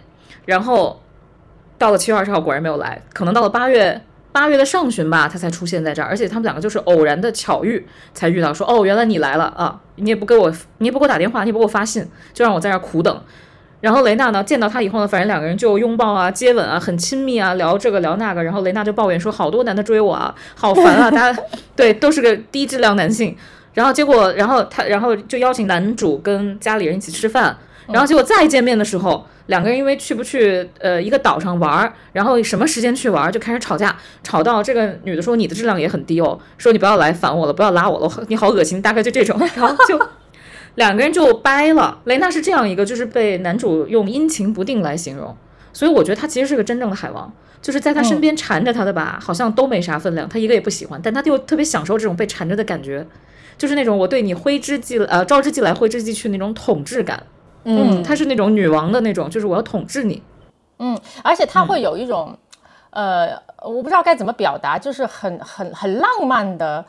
[0.46, 1.04] 然后
[1.78, 6.08] 到了七月二十号，果然没有来，可能到了八月八月的上旬吧，他才出现在这儿。
[6.08, 7.86] 而且他们两个就是偶然的巧遇
[8.16, 9.80] 才遇到，说哦，原来你来了啊！
[9.98, 13.24] 你也不给我，你也不给我打电话，你也不给我发信，就让我在这儿苦等。
[13.82, 18.44] 然后雷娜呢，见到他以后呢，反正两个人就拥抱啊、接吻啊，很亲密啊，聊这个聊那个。
[18.44, 21.10] 然后雷娜就抱怨说，好多男的追我啊，好烦啊！
[21.12, 21.42] 大家
[21.76, 23.36] 对都是个低质量男性。
[23.74, 27.58] 然后结果，然后他，然后就邀请男主跟家里人一起吃饭。
[27.88, 40.00] 然后结果再见面的时候，两个人因为去不去呃一个岛上玩儿，然后什么时间去玩儿，就开始吵架，吵到这个女的说你的质量也很低哦，说你不要来烦我了，不要拉我了，你好恶心，大概就这种，然后就。
[40.76, 42.00] 两个人就掰了。
[42.06, 45.36] 雷娜是这样一个，就是被男主用阴晴不定来形容，
[45.74, 47.32] 所以我觉得他其实是个真正的海王，
[47.62, 53.06] 就是在他身边缠着他的吧，好像都没啥分量，他一个也不喜欢，但他就特别享受这种被缠着的感觉，
[53.58, 57.22] 就是那种我对你挥之即呃招之即来挥之即去那种统治感。
[57.64, 60.24] 嗯，他是那种女王的那种，就是我要统治你。
[60.80, 62.36] 嗯，而且他会有一种，
[62.90, 66.84] 呃，我不知道该怎么表达，就是很很很浪漫的。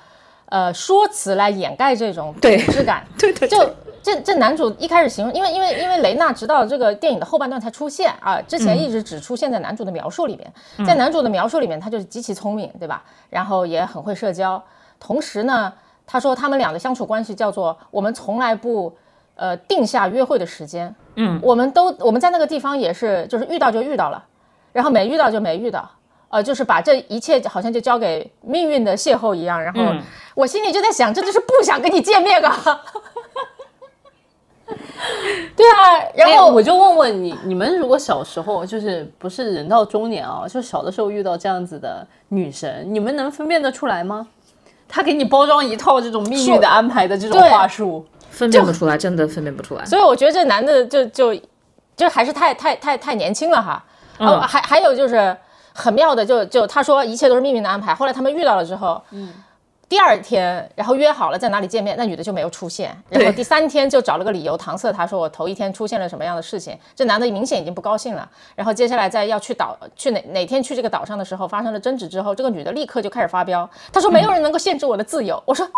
[0.52, 3.56] 呃，说辞来掩盖这种统治感， 对对，就
[4.02, 10.52] 这这男主一开始形容，因为因为因为雷娜直到这个电影的后半段才出现啊，之前一直只出现在男主的描述里面，
[10.86, 13.02] 在男主的描述里面，他就是极其聪明，对吧？
[13.30, 14.62] 然后也很会社交，
[15.00, 15.72] 同时呢，
[16.06, 18.94] 他说他们俩的相处关系叫做我们从来不
[19.36, 24.22] 呃定下约会的时间，嗯，我们都我们在那个地方也是就是遇到就遇到了，
[24.70, 25.88] 然后没遇到就没遇到。
[26.32, 29.82] 呃，就是把这一切好像就交给命运的邂逅一样，然后
[30.34, 32.58] 我心里就在想，这就是不想跟你见面啊。
[35.54, 44.26] 对啊，然后我就问问你，你们如果小时候就是不是人到中年啊，就小的时候遇到这样子的女神，你们能分辨得出来吗？
[44.88, 49.84] 他给你包装一套这种命运的安排的这种话术，分辨不出来，真的分辨不出来。
[49.84, 51.38] 所以我觉得这男的就就
[51.94, 53.84] 就还是太太太太年轻了哈。
[54.16, 55.36] 哦，还还有就是。
[55.74, 57.94] 很妙的，就就他说一切都是命运的安排。
[57.94, 59.32] 后来他们遇到了之后，嗯，
[59.88, 62.96] 第二天然后约好了在哪里见面，那女的就没有出现。
[63.08, 66.78] 然后第三天就找了个理由搪塞他说我头一天出现了什么样的事情。
[66.94, 68.28] 这男的明显已经不高兴了。
[68.54, 73.68] 然后接下来在要去岛去哪哪天去这个岛上的时候发生了争执之后，这个女的立刻就开始发飙。
[73.92, 75.42] 她说没有人能够限制我的自由。
[75.46, 75.68] 我说。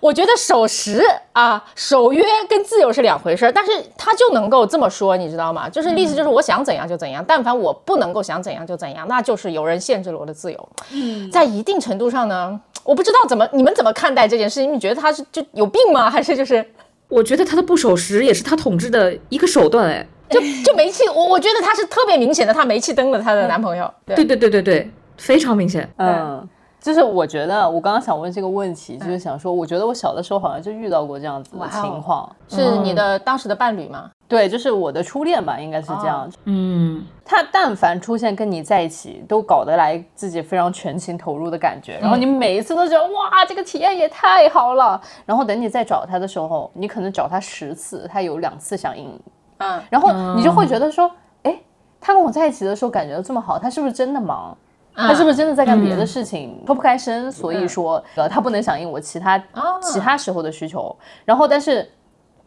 [0.00, 1.02] 我觉得守时
[1.32, 5.68] 啊，守约跟自由是两回事儿，但是他就能够这么说，你知道吗？
[5.68, 10.68] 就是意思就是我想怎样就怎样，但凡我不能够想怎样就怎样，那就是有人限制了我的自由。
[10.92, 14.72] 嗯，在一定程度上呢，我不知道怎么你们怎么看待这件事情？
[14.72, 16.10] 你觉得他是就有病吗？
[16.10, 16.64] 还是就是？
[17.08, 23.92] 我觉得他的不守时也是他统治的一个手段，哎，就就煤气，我我觉得他是特别明显的，他煤气灯了他的男朋友。
[24.06, 25.88] 对对对对对，非常明显。
[25.98, 26.48] 嗯。
[26.84, 34.10] 就是我觉得，我刚刚想问这个问题，就是想说，我觉得我小的时候好像就遇到过这样子的情况，是你的当时的伴侣吗？
[34.28, 36.30] 对，就是我的初恋吧，应该是这样。
[36.44, 45.00] 嗯，他但凡出现跟你在一起，都搞得来自己非常全情投入的感觉，然后你每一次都觉得哇，这个体验也太好了。
[45.24, 49.18] 然后等你再找他的时候，你可能找他十次，他有两次响应，
[49.56, 51.10] 嗯，然后你就会觉得说，
[51.44, 51.58] 哎，
[51.98, 54.54] 他跟我在一起的时候感觉这么好，他是不是真的忙？
[54.96, 57.30] 他是不是真的在干别的事情，脱不开身？
[57.32, 59.36] 所以说，呃，他不能响应我其他
[59.82, 60.94] 其他时候的需求。
[61.24, 61.90] 然后，但是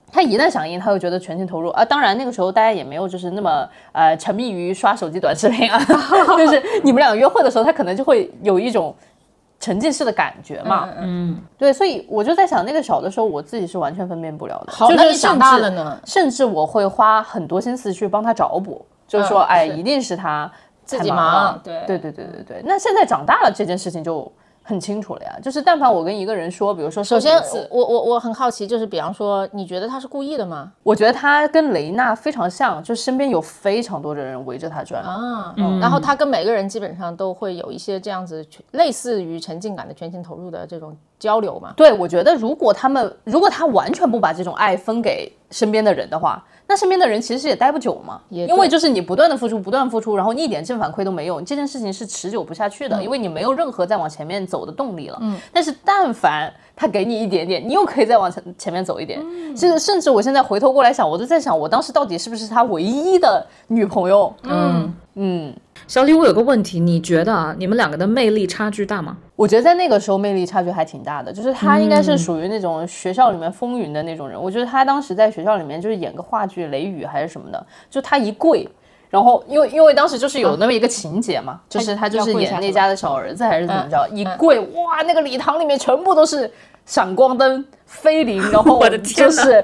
[0.10, 1.84] 他一旦响应，他又觉得全情投入啊。
[1.84, 5.78] 当然，那个时候大家也没有就是那么呃沉迷于刷手机短视频啊。
[6.38, 8.96] 就是你们俩约会的时候，他可能就会有一种
[9.60, 10.88] 沉浸式的感觉嘛。
[11.00, 11.74] 嗯，对。
[11.74, 14.72] 所以我就在想，那个小的时候，我自己是完全分辨不了的。
[14.72, 16.00] 好，那你长大了呢？
[16.06, 20.50] 甚至我会花很多心思去帮他找补，就是说，哎，一定是他。
[20.88, 22.62] 自己忙，对对对对对对。
[22.66, 24.32] 那现在长大了，这件事情就
[24.64, 25.38] 很清楚了呀。
[25.44, 27.38] 就是但凡我跟一个人说，比如说，首先
[27.70, 30.72] 我我我很好奇，就是比方说，你觉得他是故意的吗？
[30.84, 35.54] 我觉得他跟雷娜非常像，就身边有非常多的人围着他转啊。
[35.82, 41.74] 然后他跟每个人基本上都会有一些这样子类似于沉浸感的全情投入的这种交流嘛。
[41.76, 46.42] 对，我觉得如果他们如果他完全不把这种爱分给身边的人的话。
[46.68, 55.18] 那身边的人其实也待不久嘛，因为就是你不断的付出，不断付出，然后一点正反馈都没有，这件事情是持久不下去的，因为你没有任何再往前面走的动力了。
[55.22, 59.20] 嗯，但是但凡他给你一点点，你又可以再往前前面走一点。
[59.58, 64.32] 甚至甚至我现在回头过来想，我都在想，我当时到底是不是他唯一的女朋友？
[64.44, 65.54] 嗯嗯。
[65.88, 69.18] 小李，我有个问题，你觉得啊，你们两个的魅力差距大吗？
[69.38, 74.40] 我觉得在那个时候魅力差距还挺大的，就是他应该是属于那种学校里面风云的那种人。
[74.40, 78.68] 我觉得他当时在学校里面就是演个话剧《雷雨》还是什么的，就他一跪，
[79.10, 86.52] 然后因为因为当时就是有那么一个情节嘛，就是他就是演那家的小儿子还是怎么着，嗯一跪哇，那个礼堂里面全部都是
[86.88, 89.64] 闪光灯、飞临，然后我的天哪就是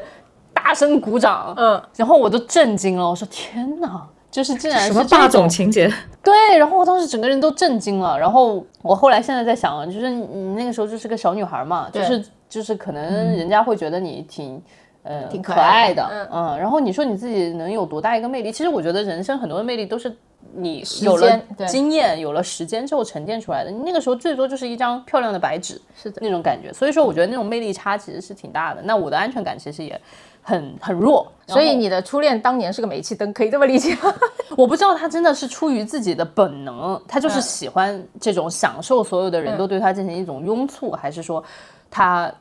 [0.53, 4.07] 大声鼓掌，嗯，然后我都震惊了，我说天哪！
[4.29, 5.91] 就是竟然是什么霸总情节？
[6.23, 8.19] 对，然后我当时整个人都震惊了。
[8.19, 13.03] 然后我后来现在在想，就是你那个时候就是个小女孩嘛，就是就是可能
[13.35, 14.61] 人家会觉得你挺。
[15.05, 18.53] 呃，挺可可爱爱的，嗯嗯，然后你说你自己能有多大一个魅力？
[18.53, 20.09] 其实我觉得人生很多的魅力都是
[20.55, 23.71] 你有了经验、有了时间之后沉淀出来的。
[23.71, 26.71] 你那个时候最多就是一张漂亮的白纸，是的那种感觉。
[26.71, 28.81] 所以说，我觉得那种魅力差其实是挺大的。
[28.83, 29.99] 那我的安全感其实也
[30.41, 34.13] 很很弱，所以你的初恋当年是个煤气灯，可以这么理解吗？
[34.55, 41.43] 我不知道他真的是出于自己的本能，他就是嗯喜欢这种享受所有的人都对他进行一种拥簇，还是说
[41.89, 42.31] 他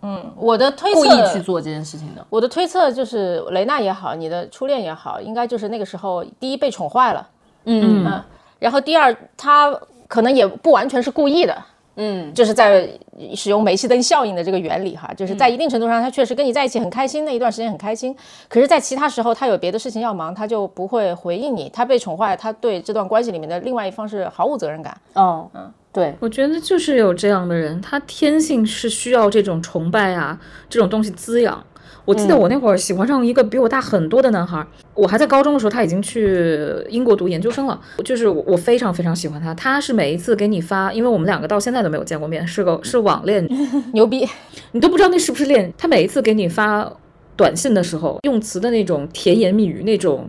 [0.00, 2.26] 嗯我的推测故意去做这件事情的？
[2.28, 7.28] 我的推测就是，雷娜也好，你的初恋也好，应该就是那个时候，第一被宠坏了，
[7.64, 8.22] 嗯嗯，
[8.58, 9.72] 然后第二，他
[10.08, 11.56] 可能也不完全是故意的，
[11.96, 12.88] 嗯，就是在
[13.34, 18.14] 使用煤气灯效应的这个原理哈，就是在一定程度上，他确实跟你在一起很开心，那一段时间很开心。
[18.48, 21.70] 可是，在其他时候，他有别的事情要忙，他就不会回应你。
[21.72, 24.96] 他被宠坏，他对这段关系里面的另外一方是毫无责任感。
[25.14, 31.62] 哦，嗯，对，我觉得就是有这样的人，他天性是需要这种崇拜啊，这种东西滋养。
[32.04, 37.80] 我记得我那会儿喜欢上一个比我大很多的男孩儿，我还在高中的时候，他已经去英国读研究生了。
[38.04, 43.46] 就是我我非常非常喜欢他，他是每一次给你发，因为我们两个到现在都没有见过面，是个是网恋，
[43.94, 44.28] 牛逼，
[44.72, 45.72] 你都不知道那是不是恋。
[45.78, 46.92] 他每一次给你发
[47.36, 50.28] 短信的时候，用词的那种甜言蜜语，那种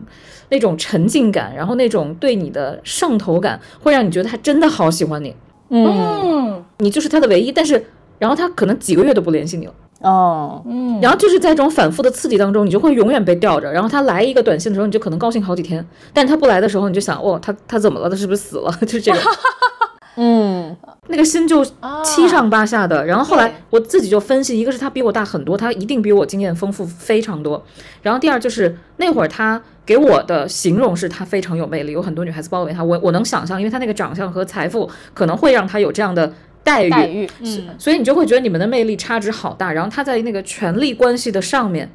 [0.50, 5.36] 那种沉浸感，然后那种对你的上头感，会让你觉得他真的好喜欢你。
[5.70, 5.86] 嗯，
[6.24, 7.84] 嗯你就是他的唯一，但是
[8.20, 9.74] 然后他可能几个月都不联系你了，
[10.04, 13.72] 哦，嗯，然后就是在这种反复的刺激当中，你就会永远被吊着。
[13.72, 18.10] 然后他来一个短信的时候，你就可能高兴好几天，但他不来的时候，你就想，哦，他他怎么了？
[18.10, 18.72] 他是不是死了？
[18.82, 19.20] 就是这个，
[20.18, 20.76] 嗯，
[21.08, 23.06] 那个心就啊七上八下的。
[23.06, 27.64] 然后后来我自己就分析，一个是他比我大很多，他一定比我经验丰富非常多。
[28.02, 36.32] 然后第二就是那会儿他给我的形容是他非常有魅力，有很多女孩子包围他，我我能想象，因为他那个长相和财富可能会让他有这样的
[36.64, 36.90] 待遇。
[36.90, 39.72] 待遇，嗯，所以你就会觉得你们的魅力差值好大。
[39.72, 41.90] 然后他在那个权力关系的上面，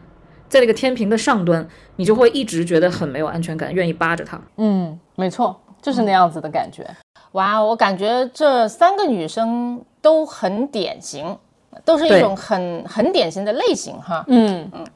[0.48, 4.40] 在那个天平的上端，你就会一直觉得很没有安全感，愿意扒着他。
[4.56, 6.86] 嗯，没错，就是那样子的感觉。
[7.32, 11.36] 哇，我感觉这三个女生都很典型，
[11.84, 14.24] 都是一种很很典型的类型哈。
[14.28, 14.86] 嗯嗯，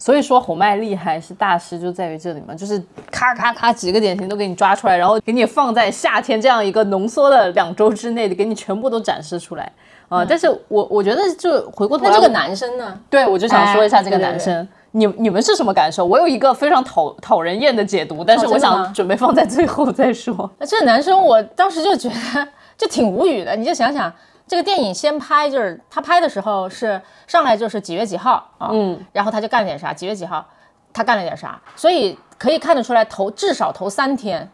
[0.00, 2.82] 所以说红麦厉害是大师就在于这里嘛，就是
[3.12, 9.70] 咔咔咔几个典型都给你抓出来，然后给你放在夏天这样一个浓缩的两周之内的，给你全部都展示出来
[10.08, 12.98] 啊、但是我我觉得就回过头来，那这个男生呢？
[13.08, 14.68] 对我就想说一下这个哎对对男生。
[14.90, 16.04] 你你们是什么感受？
[16.04, 20.50] 我有一个非常讨讨人厌的解读，但是我想准备放在最后再说。
[20.58, 23.54] 那这个男生，我当时就觉得就挺无语的。
[23.54, 24.12] 你就想想，
[24.50, 30.44] 这个电影先拍，就是他拍的时候是上来就是几月几号啊，嗯，然后他就干了点啥，几月几号
[30.92, 34.50] 他干了点啥，所以可以看得出来头至少头三天，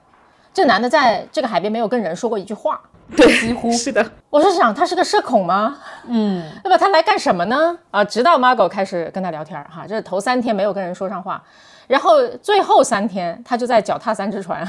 [0.53, 2.79] 这男的在这个海边没有跟人说过一句话。
[3.17, 4.05] 对，几乎是的。
[4.29, 5.79] 我是想他是个社恐吗？
[6.07, 6.77] 嗯， 那么？
[6.77, 7.79] 他来干什么呢？
[7.91, 11.43] 啊，直到 Margot 开始跟他聊天儿哈，这是头三天没有跟人说上话，
[11.87, 14.63] 然后最后三天他就在脚踏三只船，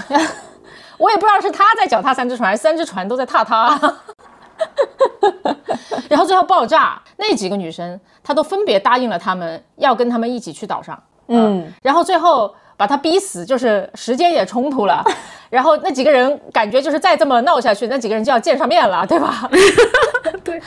[0.97, 3.77] 我也不知道是他在脚踏三只船，还是三只船都在踏他。
[6.09, 15.03] 然后最后爆炸，那几个女生她都分别答应了他们要跟他们一起去岛上，嗯，然后最后把他逼死，就是时间也冲突了，
[15.49, 19.49] 然后那几个人感觉就是再这么闹下去，那几个人就要见上面了，对吧？
[20.43, 20.61] 对，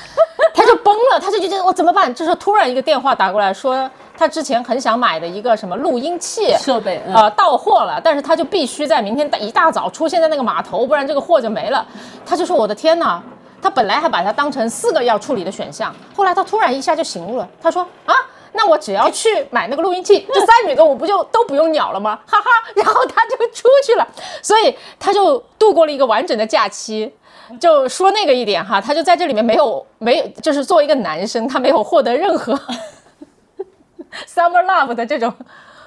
[0.54, 2.12] 他就崩了，他就觉得我怎么办？
[2.14, 11.86] 这时候突然一个电话打过来说，他之前很想买的一个什么录音器设备，嗯呃，到货了，但是他就必须在明天一大早出现在那个码头，不然这个货就没了。
[12.26, 13.22] 他就说：“我的天哪！”
[13.62, 18.14] 他本来还把它当成四个要处理的选项，后来他突然一下就醒悟了，他说：“啊，
[18.52, 22.18] 那我只要去买那个录音器，这三女的我不就都不用鸟了吗？
[22.26, 24.06] 哈哈！”然后他就出去了，
[24.42, 27.14] 所以他就度过了一个完整的假期。
[27.58, 32.54] 就说那个一点哈，他就在这里面没有没有，就是作为一个男生，他没有获得任何
[34.24, 35.34] summer love 的这种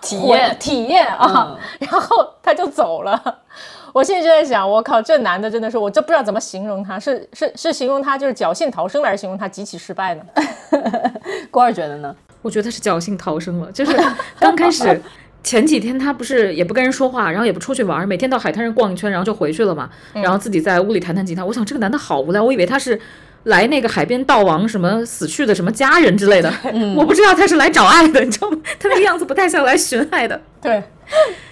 [0.01, 3.39] 体验体验啊，然后他就走了。
[3.93, 10.23] 我现在就在想，我靠，这男的真的是，我这不知道怎么形容他，是是是形容他就是侥幸逃生，还是形容他极其失败呢？
[11.49, 12.13] 郭二觉得呢？
[12.41, 13.95] 我觉得他是侥幸逃生了，就是
[14.39, 14.99] 刚开始
[15.43, 21.45] 前几天他不是也不跟人说话，然后也不出去玩，每天到海滩上逛一圈，然后就回去了嘛，然后自己在屋里弹弹吉他。
[21.45, 22.99] 我想这个男的好无聊，我以为他是。
[23.43, 26.51] 来那个海边悼亡什么死去的什么家人之类的，
[26.95, 28.57] 我不知道他是来找爱的，你知道吗？
[28.79, 30.41] 他那个样子不太像来寻爱的。
[30.61, 30.81] 对，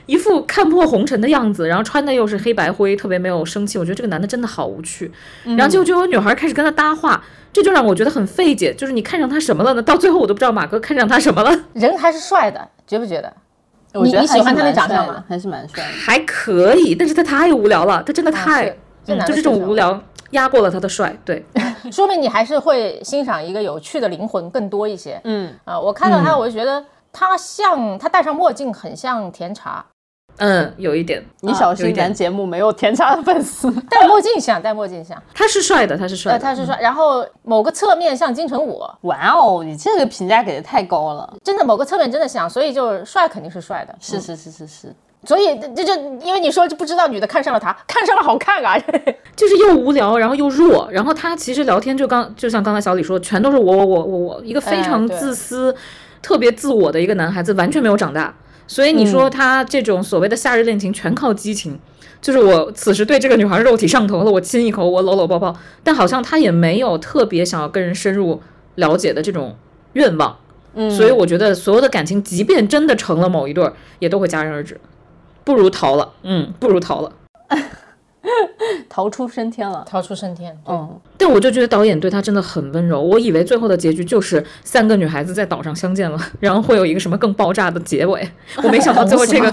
[0.06, 3.78] 一副看破红尘的样子，然后穿的又是黑白灰，特别没有生气。
[3.78, 5.12] 我觉得这个男的真的好无趣。
[5.44, 7.22] 然后结果就有女孩开始跟他搭话，
[7.52, 8.74] 这就让我觉得很费解。
[8.74, 9.82] 就是你看上他什么了呢？
[9.82, 11.66] 到最后我都不知道马哥看上他什么了。
[11.74, 13.34] 人还是帅的，觉不觉得？
[13.94, 15.90] 我觉得你喜欢他的还是蛮帅的长相吗还是蛮帅的。
[15.92, 18.70] 还可以，但是他太无聊了，他真的太，
[19.06, 20.02] 就这种无聊
[20.32, 21.16] 压过了他的帅。
[21.24, 21.46] 对，
[21.92, 25.20] 说明你还是会欣赏一个有趣的灵魂更多一些。
[25.24, 29.86] 嗯，啊、我看到他，我就觉得他像他戴上墨镜，很像甜茶，
[30.38, 33.70] 嗯，有一点，你小心，有一点咱节目没有甜茶的粉丝。
[33.90, 36.80] 戴墨镜像，戴墨镜像，他是帅的，他是帅呃，的，他是帅。
[36.82, 41.34] 然后某个侧面像金城武，哇哦，你这个评价给的太高了。
[41.44, 43.94] 真的某个侧面真的像，所以就是帅肯定是帅的。
[44.00, 45.94] 是是是是是，所以这就
[46.24, 48.76] 因为你说就不知道女的看上了他，看上了好看啊。
[49.36, 55.76] 就是又无聊，然后又弱，然后他其实聊天就刚就像刚才小李说，全都是我我我我我，一个非常自私、
[56.22, 58.36] 特别自我的一个男孩子，完全没有长大。
[58.68, 61.80] 所以你说他这种所谓的夏日恋情全靠激情，
[62.22, 68.42] 就是我此时对这个女孩肉体上头了，我亲一口，我搂搂抱抱，但好像他也没有特别想要跟人深入
[68.76, 69.58] 了解的这种
[69.94, 70.38] 愿望。
[70.74, 74.80] 嗯，所以我觉得所有的感情，即便真的成了某一对儿，也都会戛然而止，
[75.44, 76.14] 不如逃了。
[76.24, 77.12] 嗯，不如逃了。
[78.88, 79.84] 逃出升天了。
[79.90, 88.30] 逃出升天，对嗯，但我就觉得导演对他真的很温柔，我以为最后的结局就是三个女孩子在岛上相见了， 然后会有一个什么更爆炸的结尾，
[88.64, 89.52] 我没想到最后这个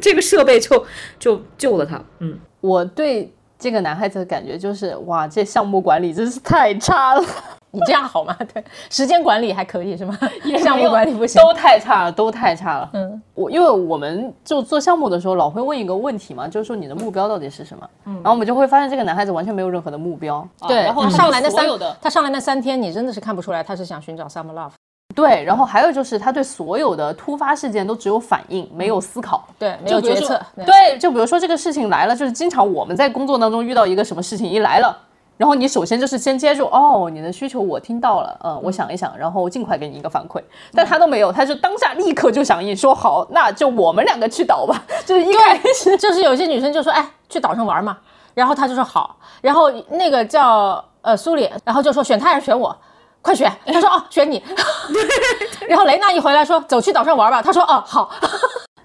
[0.00, 0.84] 这个设备就
[1.18, 2.02] 就救了他。
[2.18, 7.24] 嗯，我对这个男孩子的感觉就是，哇，这项目管理真是太差了，
[7.70, 8.36] 你这样好吗？
[8.52, 10.18] 对，时间管理还可以是吗？
[10.62, 11.40] 项目管理不行。
[11.42, 12.90] 都太差了，都太差了。
[12.94, 17.88] 嗯，我因为我们就做项目的时候，老会问一个问题嘛，就是说你的目标到底是什么？
[18.04, 20.36] 然后我们就会发现这个男孩子完全没有任何的目标。
[20.60, 21.66] 啊对，然后他他上来那三
[22.00, 24.70] 他上来那三天，你真的是看不出来他是想寻找 summer love。
[25.14, 29.44] 对，然后还有就是他对所有的突发事件都只有反应，没有思考。
[29.58, 30.40] 对，没有决策。
[30.54, 34.96] 对对，就比如说这个事情来了，就是经常我们在工作当中遇到一个什么事情一来了，
[35.38, 40.42] 然后你首先就是先接住，哦，你的需求我听到了，嗯，我想一想，然后尽快给你一个反馈。
[40.74, 44.82] 但他都没有，他是当下立刻就响应，说好，那就我们两个去岛吧。
[45.06, 47.96] 就是一开始， 就是有些女生就说：“哎，去岛上玩嘛。”
[48.34, 49.16] 然后他就说好。
[49.40, 52.76] 然后那个叫呃苏里，然后就说选他还是选我？
[53.20, 53.52] 快选！
[53.66, 54.42] 他说哦，选你。
[55.68, 57.42] 然后雷娜一回来说走去岛上玩吧。
[57.42, 58.10] 他说哦好。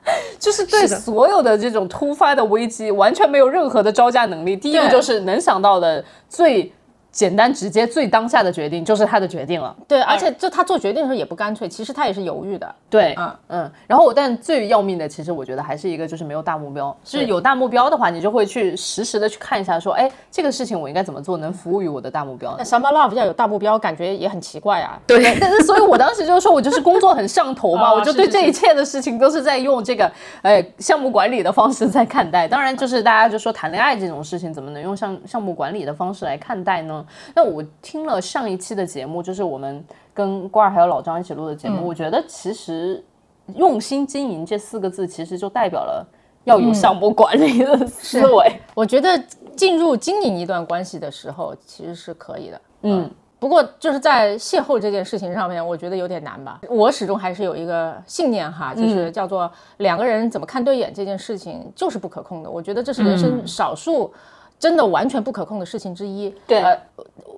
[0.39, 4.55] 就是对所有的这种突发的危机完全没有任何的招架能力。
[4.55, 6.71] 第一个就是能想到的最
[7.13, 9.73] 简单直接、最当下的决定就是他的决定了。
[9.87, 12.75] 对，而且就他做决定的时候也不干脆，其实他也是犹豫的。
[12.89, 16.95] 对，嗯嗯，然后我但最要命的，其实我觉得还是一个就是没有大目标。
[17.03, 22.63] 就是有大目标的话，你就会去实时的去看一下，说，哎，这个事情我应该怎么做，能服务于我的大目标那。
[22.63, 24.99] summer love 要有大目标，感觉也很奇怪啊。
[25.05, 30.11] 对，但是，所以我当时就说，我就是工作很上头嘛，哦我就对这一切的事情都是在用这个，
[30.41, 32.47] 哎，项目管理的方式在看待。
[32.47, 37.02] 当然，就是大家就说谈恋爱这种事情，怎么能用项项目管理的方式来看待呢？
[37.35, 39.83] 那我听了上一期的节目，就是我们
[40.13, 43.03] 跟瓜儿还有老张一起录的节目，我觉得其实
[43.55, 46.05] 用心经营这四个字，其实就代表了
[46.45, 48.59] 要有项目管理的思维。
[48.73, 49.17] 我觉得
[49.55, 52.61] 进入经营一段关系的时候，其实是可以的。
[52.83, 56.59] 嗯，不过就是在邂逅这件事情上面，我觉得有点难吧。
[56.69, 62.49] 我始终还是有一个信念哈，就是叫做两个人怎么看对眼这件事情就是不可控的。
[62.49, 64.11] 我觉得这是人生少数
[64.63, 66.33] 真的完全不可控的事情之一。
[66.47, 66.79] 对呃，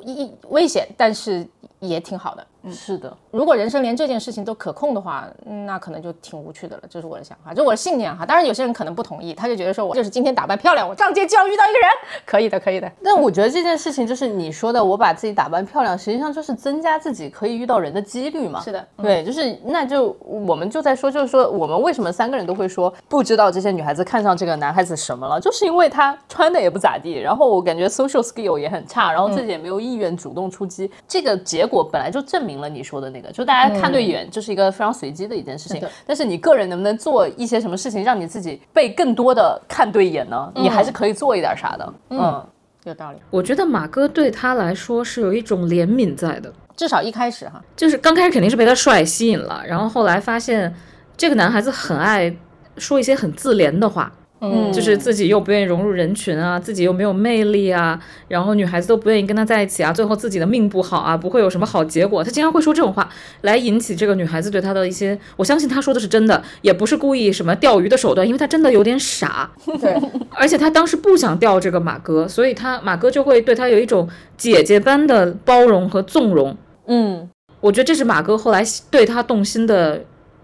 [0.03, 1.43] 一危险，但是
[1.79, 2.45] 也挺好的。
[2.71, 6.83] 是的，如果人生连这件事情都可控的话，嗯那可能就挺无趣的了。
[6.89, 8.25] 这是我的想法，这是我的信念哈。
[8.25, 11.89] 当然，有些人可能不同意，他就觉得说我就是今天打扮漂亮，我上街就要遇到一个人，
[12.25, 12.91] 可以的，可以的。
[13.03, 18.61] 但我觉得这件事情就是你说的，我把自己打扮漂亮，实际上就是增加自己可以遇到人的几率嘛。
[18.61, 40.51] 是的，对，就是那就我们就在说，就是说我们为什么三个人都会说不知道这些女孩子看上这个男孩子什么了，就是因为他穿的也不咋地，然后我感觉 social skill 也很差，然后自己也没有意愿主动出击，这个结果本来就证明了你说的那个，就大家看对眼就是一个非常随机的一件事情但是你个人能不能做一些什么事情，让你自己被更多的看对眼呢？
[40.55, 42.45] 你还是可以做一点啥的，嗯。
[42.85, 43.17] 有道理。
[43.31, 50.71] 我觉得马哥对他来说是有一种怜悯在的，至少一开始哈，就是刚开始肯定是被他帅吸引了，然后后来发现
[51.17, 52.31] 这个男孩子很爱
[52.77, 54.13] 说一些很自怜的话，
[54.53, 62.23] 嗯就是自己又不愿意融入人群啊，自己又没有魅力啊，然后女孩子都不愿意跟他在一起啊，最后自己的命不好啊，不会有什么好结果。
[62.23, 63.09] 他经常会说这种话，
[63.41, 69.95] 来引起这个女孩子对他的一些，我相信他说的是真的，也不是故意什么钓鱼的手段，因为他真的有点傻， 对，
[70.31, 76.55] 而且他当时不想钓这个马哥，所以他马哥就会对他有一种姐姐般的包容和纵容。
[76.87, 77.29] 嗯。
[77.61, 79.99] 我觉得这是马哥后来对他动心的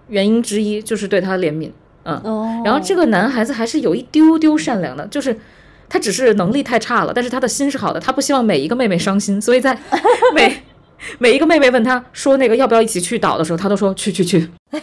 [0.08, 1.70] 原因之一，就是对他怜悯。
[2.04, 5.40] 嗯，哦然后这个男孩子还是有一丢丢善良的，就是
[5.90, 9.78] 他只是能力太差了，但是他的心是好的，他不希望每一个妹妹伤心，所以在
[10.34, 10.64] 每
[11.20, 14.50] 每一个妹妹问他说那个要不要一起去岛的时候，他都说去去去。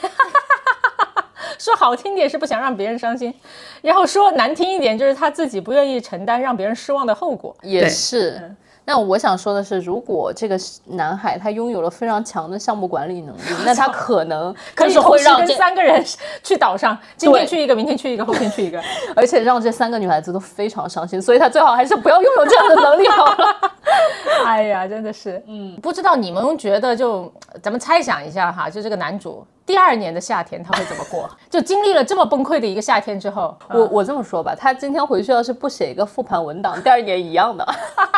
[1.59, 3.35] 说好听点是不想让别人伤心，
[3.83, 7.57] 然后说难听一点就是他自己不愿意承担让别人失望的后果。
[7.63, 8.55] 也是。
[8.89, 16.03] 那我想说的是，如果这个男孩他拥有了非常强的项目管理能力，那他可能 就是可以同时跟会让这，三个人
[16.43, 18.83] 去岛上，今天去一个，明天去一个，后天去一个。
[19.15, 23.73] 而且让这三个女孩子都非常伤心，所以他最好还是不要拥有这样的能力好了。
[24.47, 27.31] 哎呀，真的是，嗯，不知道你们觉得就
[27.63, 31.29] 咱们猜想一下哈，就这个男主第二年的夏天他会怎么过？
[31.51, 37.65] 就经历了这么崩溃的一个夏天之后，我我这么说吧，他今天回去要是不写一个复盘文档，第二年一样的。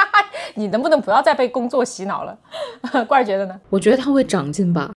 [0.54, 2.38] 你能不能不要再被工作洗脑了？
[3.06, 3.60] 罐儿觉得呢？
[3.68, 4.90] 我觉得他会长进吧。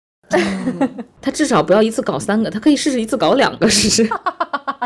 [1.21, 4.09] 他至少不要一次搞三个，他可以试试一次搞两个试试。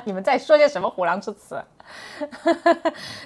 [0.05, 1.57] 你们在说些什么虎狼之词？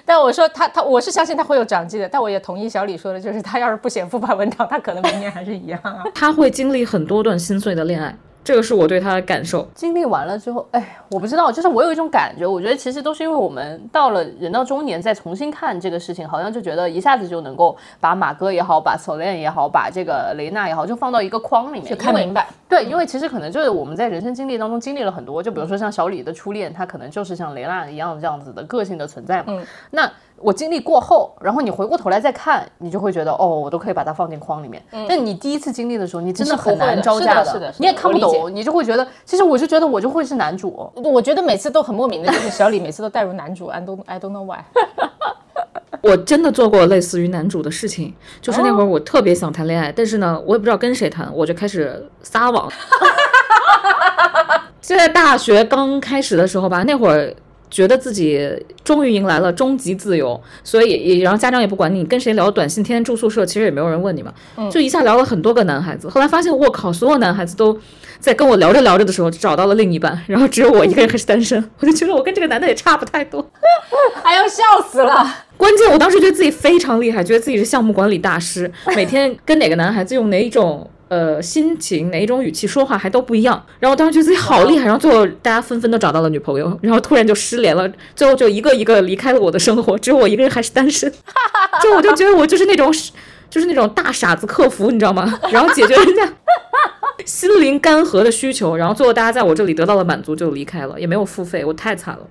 [0.05, 2.07] 但我说他他，我是相信他会有长进的。
[2.07, 6.03] 但我也同意小李说的，就是他要是不写复盘文档，他可能明年还是一样啊。
[6.13, 9.67] 他会经历很多段心碎的恋爱，这个是我对他的感受。
[9.73, 29.45] 经历完了之后，哎，我不知道，就是我有一种感觉，我觉得其实都是因为我们到了人到中年再重新看这个事情，好像就觉得一下子就能够把马哥也好，把 Solen 也好，把这个雷娜也好，就放到一个框里面，因为就看明白，对，因为其实可能就是我们在人生经历当中经历了很多，就比如说像小李的初恋，他可能就是像雷娜一样这样子的个性的存在嘛。
[29.49, 30.11] 嗯那
[30.43, 34.81] 我经历过后，然后你回过头来再看，你就会觉得哦，我都可以把它放进框里面。
[35.07, 40.91] 但你第一次经历的时候，你真的很难招架是的是的是的你也看不懂，你就会觉得，其实我就觉得我就会是男主。
[40.95, 44.61] 我觉得每次都很莫名的，就是小李每次都带入男主，I don't I don't know why。
[46.01, 52.67] 我真的做过类似于男主的事情，就是那会儿我特别想谈恋爱，但是呢，我也不知道跟谁谈，我就开始撒网。
[54.81, 57.31] 就在大学刚开始的时候吧，那会儿
[57.71, 58.47] 觉得自己
[58.83, 64.33] 终于迎来了终极自由，所以也然后家长也不管你跟谁聊短信，天天住宿舍，其实也没有人问你嘛，
[64.69, 66.09] 就一下聊了很多个男孩子。
[66.09, 67.79] 后来发现，我靠，所有男孩子都
[68.19, 73.49] 在跟我聊着聊着的时候找到了另一半， 然后只有我一个人还是单身， 我就觉得我跟这个男的也差不太多。
[74.21, 75.25] 哎呦，笑死了！
[75.55, 83.61] 关键我当时觉得自己非常厉害，觉得自己是项目管理大师，每天跟哪个男孩子用哪一种呃心情、哪一种语气说话还都不一样。
[83.79, 91.11] 然后我当时觉得自己好厉害，然后最后大家纷纷都找到了女朋友， 然后突然就失联了，最后就一个一个离开了我的生活，只有我一个人还是单身。
[91.83, 92.89] 就我就觉得我就是那种
[93.49, 95.37] 就是那种大傻子客服，你知道吗？
[95.51, 96.33] 然后解决人家。
[97.25, 102.25] 心灵干涸的需求，然后最后大家在我这里得到了满足，就离开了，也没有付费，我太惨了。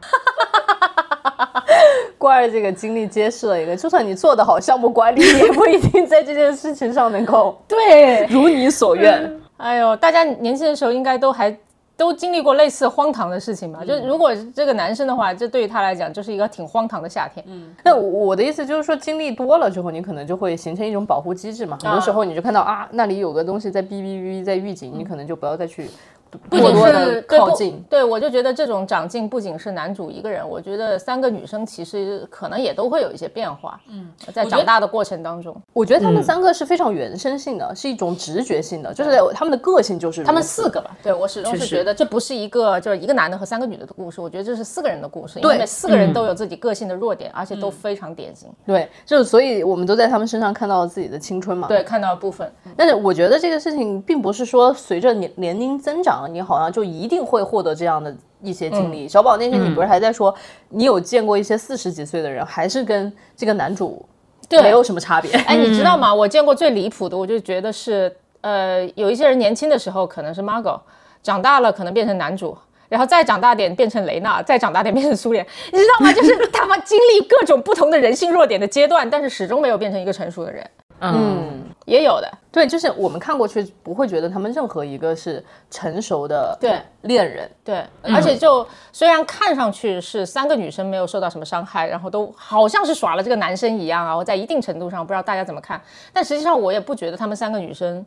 [2.18, 9.30] 关儿这个经历揭示了一个，就算你做得好项目管理，也不一定在这件事情上能够 对，如你所愿。
[9.56, 11.54] 哎呦，大家年轻的时候应该都还
[11.96, 13.84] 都经历过类似荒唐的事情吧？
[13.84, 17.44] 就如果这个男生的话，这对于他来讲就是一个挺荒唐的夏天。
[17.46, 21.76] 嗯，那我的意思就是说，经历多了之后，你可能就会形成一种保护机制嘛。
[21.82, 25.90] 很多时候你就看到啊，那里有个东西在哔哔哔在预警，你可能就不要再去
[26.48, 27.84] 过仅是靠近。
[27.90, 33.80] 对，我就觉得这种长进不仅是男主一个人，我觉得三个女生其实可能也都会有一些变化。
[33.88, 48.48] 嗯，在长大的过程当中，我觉得他们三个是非常原生性的，是一种直觉性的，就是他们的个性就是他们四个吧，对我始终是觉得这不是一个就是一个男的和三个女的的故事，我觉得这是四个人的故事，因对为四个人都有自己个性的弱点，而且都非常典型。
[48.66, 51.66] 对，就是所以我们都在他们身上看到了自己的青春嘛。
[51.68, 59.08] 对，看到了部分，但是我觉得这个事情并不是说随着年年龄增长，你好像就一定会获得这样的一些经历。
[59.08, 60.34] 小宝那天你不是还在说，
[60.68, 64.04] 你有见过一些四十几岁的人，还是跟这个男主
[64.48, 65.30] 对没有什么差别？
[65.46, 66.12] 哎，你知道吗？
[66.14, 70.80] 我见过最离谱的，我就觉得是，呃，有一些人年轻的时候可能是 Margot，
[71.22, 72.56] 长大了可能变成男主，
[72.88, 76.12] 然后再长大点变成雷娜，再长大点变成苏联，你知道吗？
[76.12, 80.68] 就是他们经历各种不同的人性弱点的阶段，但是始终没有变成一个成熟的人，
[81.00, 82.30] 嗯，也有的。
[82.52, 87.50] 对，就是我们看过去不会觉得他们任何一个是成熟的对恋人。
[87.64, 95.80] 对，而且就虽然看上去是三个女生没有受到什么伤害，然后都好像是耍了这个男生一样啊，我在一定程度上不知道大家怎么看，
[96.12, 98.04] 但实际上我也不觉得她们三个女生。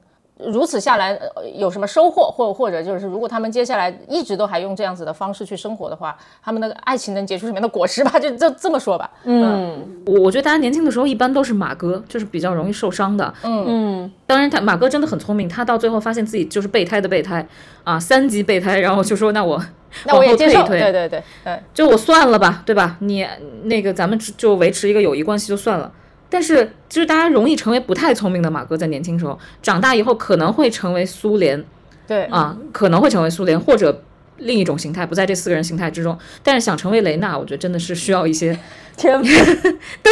[0.51, 8.19] 如此下来，呃有什么收获，或或者就是，如果他们接下来一直都还用这样子的方式去生活的话，他们的爱情能结出什么样的果实吧？
[8.19, 9.09] 就就这么说吧。
[9.23, 13.33] 嗯我我觉得大家年轻的时候一般都是马哥，就是比较容易受伤的。
[13.43, 17.45] 嗯，当然他马哥真的很聪明，他到最后发现自己就是备胎的备胎
[17.83, 19.63] 啊，三级备胎，然后就说那我
[20.05, 20.61] 那我往也接受。
[20.61, 22.97] 后退一退，对对对对，就我算了吧，对吧？
[22.99, 23.25] 你
[23.63, 25.91] 那个咱们就维持一个友谊关系就算了。
[26.33, 31.63] 但是就是大家容易成为不太聪明的马哥，在年轻时候，长大以后可能会成为苏联
[32.07, 34.03] 对啊，可能会成为苏联，或者
[34.37, 36.17] 另一种形态，不在这四个人形态之中。
[36.41, 38.57] 但是想成为雷娜，我觉得真的是需要一些
[38.97, 39.29] 天赋。
[40.01, 40.11] 对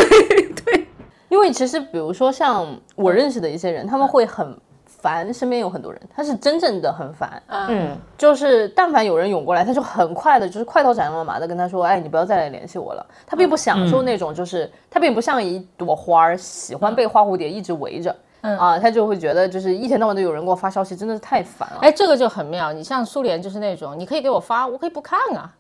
[0.64, 0.88] 对，
[1.30, 4.56] 因为其实比如说像我认识的一些人，他们会很
[5.02, 7.42] 烦身边有很多人，他是真正的很烦。
[7.48, 18.16] 嗯，就是但凡有人涌过来，他就很快的，就是快刀斩乱麻的跟他说：“哎，你不要再来联系我了。”他并不享受那种，就是他并不像一朵花儿，喜欢被花蝴蝶一直围着。
[18.44, 21.80] 嗯啊，他就会觉得就是一天到晚都有人给我发消息，真的是太烦了。
[21.82, 22.74] 哎，这个就很妙。
[22.74, 25.54] 你像苏联就是那种，你可以给我发，我可以不看啊。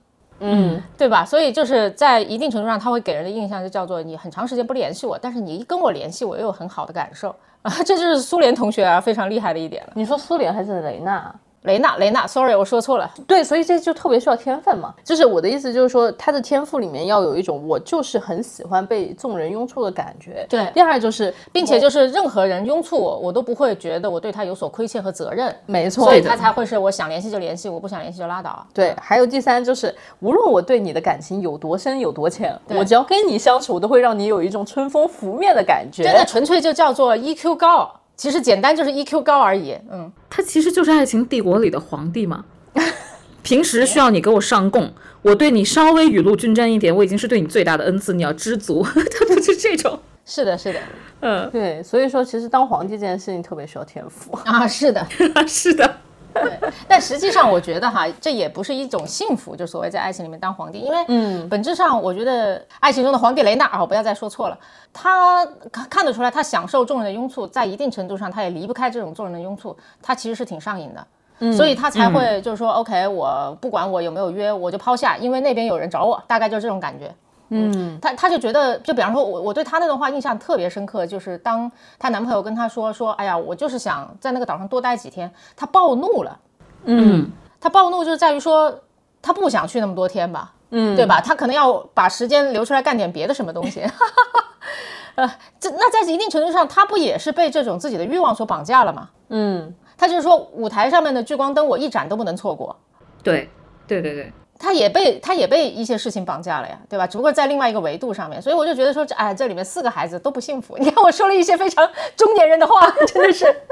[0.43, 1.23] 嗯，对吧？
[1.23, 7.71] 所以就是在一定程度上，他会给人的印象就叫做你很长时间不联系我，但是你一跟我联系，我又有很好的感受啊。
[7.85, 9.93] 这就是苏联同学啊非常厉害的一点了。
[9.95, 11.33] 你说苏联还是雷纳？
[11.63, 13.09] 雷娜，雷娜，sorry，我说错了。
[13.27, 14.91] 对，所以这就特别需要天分嘛。
[15.03, 20.43] 就是我的意思，就是说他的天赋里面要有一种我就是很喜欢被众人拥簇的感觉。
[20.49, 20.65] 对。
[20.73, 25.55] 第二就是，并且就是任何人拥簇我，我都不会觉得我对他有所亏欠和责任。
[25.67, 26.05] 没错。
[26.05, 28.65] 所以他才会是我想联系就联系，我不想联系就拉倒。
[28.73, 28.95] 对。
[28.99, 36.03] 还有第三就是，无论我对你的感情有多深有多浅，我只要跟你相处，我都会让你有一种春风拂面的感觉。
[36.03, 37.91] 真的纯粹就叫做 EQ 高。
[38.21, 42.45] 其实简单就是 EQ 高而已，嗯，他其实就是爱情帝国里的皇帝嘛。
[43.41, 44.93] 平时需要你给我上供，
[45.23, 48.83] 我对你稍微雨露均沾一点，我已经是对你最大的恩赐，你要知足。
[48.85, 50.79] 他不是这种，是的，是的，
[51.21, 55.03] 嗯，对，所以说其实当皇帝这件事情特别需要天赋啊，是的，
[55.49, 55.97] 是的。
[56.33, 64.57] 对，但实际上我觉得哈，这也不是一种幸福，就所谓在爱情里面当皇帝，因为嗯，本质上我觉得爱情中的皇帝雷纳啊，不要再说错了，
[64.93, 65.45] 他
[65.89, 71.07] 看得出来，他享受众人的拥簇，在一定程度上他也离不开这种众人的拥簇，他其实是挺上瘾的，
[71.39, 77.13] 嗯，所以他才会就是说，OK，我不管我有没有约，我就抛下，因为那边有人找我，大概就是这种感觉。
[77.53, 86.39] 嗯，她她就觉得，就比方说，我我对她那段话印象特别深刻，就是当她男朋友跟她说说，哎呀，我就是想在那个岛上多待几天，她暴怒了。
[86.85, 87.29] 嗯，
[87.59, 88.73] 她暴怒就是在于说，
[89.21, 91.19] 她不想去那么多天吧，嗯，对吧？
[91.19, 93.83] 她可能要把时间留出来干点别的什么东西。
[95.15, 95.29] 呃，
[95.59, 99.09] 这那在一定程度上，她不也是被这种自己的欲望所绑架了吗？
[99.27, 102.73] 嗯，她就是说，舞台上面的聚光灯，我一盏都不能错过。
[103.21, 103.49] 对，
[103.85, 104.31] 对对对。
[104.61, 107.07] 他也被他也被一些事情绑架了呀，对吧？
[107.07, 110.77] 只不过在另外一个维度上面，所以我就觉得说，哎，这里面四个孩子都不幸福。
[110.77, 113.63] 你看我说了一些非常中年人的话， 真的是，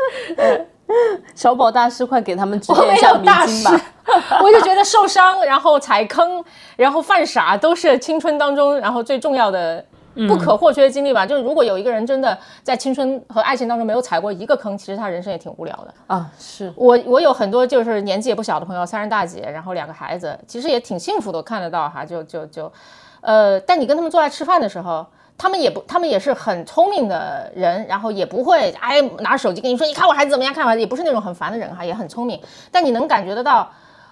[1.35, 3.79] 小宝大师，快给他们指点一下迷津吧。
[4.41, 6.43] 我就觉得受伤，然后踩坑，
[6.75, 9.85] 然后犯傻，都是青春当中然后最重要的。
[10.27, 16.29] 不可或缺的经历吧，就是如果有一个人真的在青春和爱情当中没有踩过一个坑，其实他人生也挺无聊的啊。
[16.39, 22.03] 是我我有很多就是年纪也不小的朋友，三十大姐，然后两个孩子，其实也挺幸福的，看得到哈。
[22.03, 22.71] 就就就，
[23.21, 25.05] 呃，但你跟他们坐在吃饭的时候，
[25.37, 32.41] 他们也不，他们也是很聪明的人，然后也不会哎拿着手机跟你说，你看我孩子怎么样，看我孩子，也不是那种很烦的人哈，也很聪明，
[32.71, 33.69] 但你能感觉得到。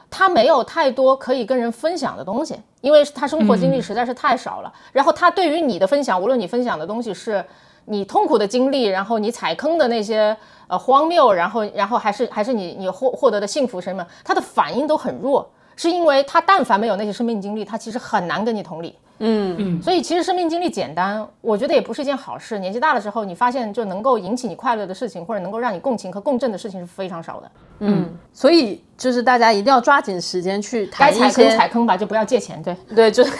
[0.09, 4.73] 他没有太多可以跟人分享的东西，因为他生活经历实在是太少了。
[4.91, 7.43] 然后他对于你的分享，无论你分享的东西是
[7.85, 10.35] 你痛苦的经历，然后你踩坑的那些
[10.67, 18.95] 呃荒谬，然后然后还是还是你你获获得的幸福什么，他的反应都很弱，是因为他但凡没有那些生命经历，他其实很难跟你同理。
[19.19, 22.59] 嗯嗯，所以其实生命经历简单，我觉得也不是一件好事。
[22.59, 27.51] 年纪大了之后，你发现就能够引起你快乐的事情，或者能够让你共情和共振的事情是非常少的。
[27.79, 32.61] 嗯，所以就是大家一定要抓紧时间去该踩坑踩坑吧，就不要借钱。
[32.61, 33.31] 对对，就是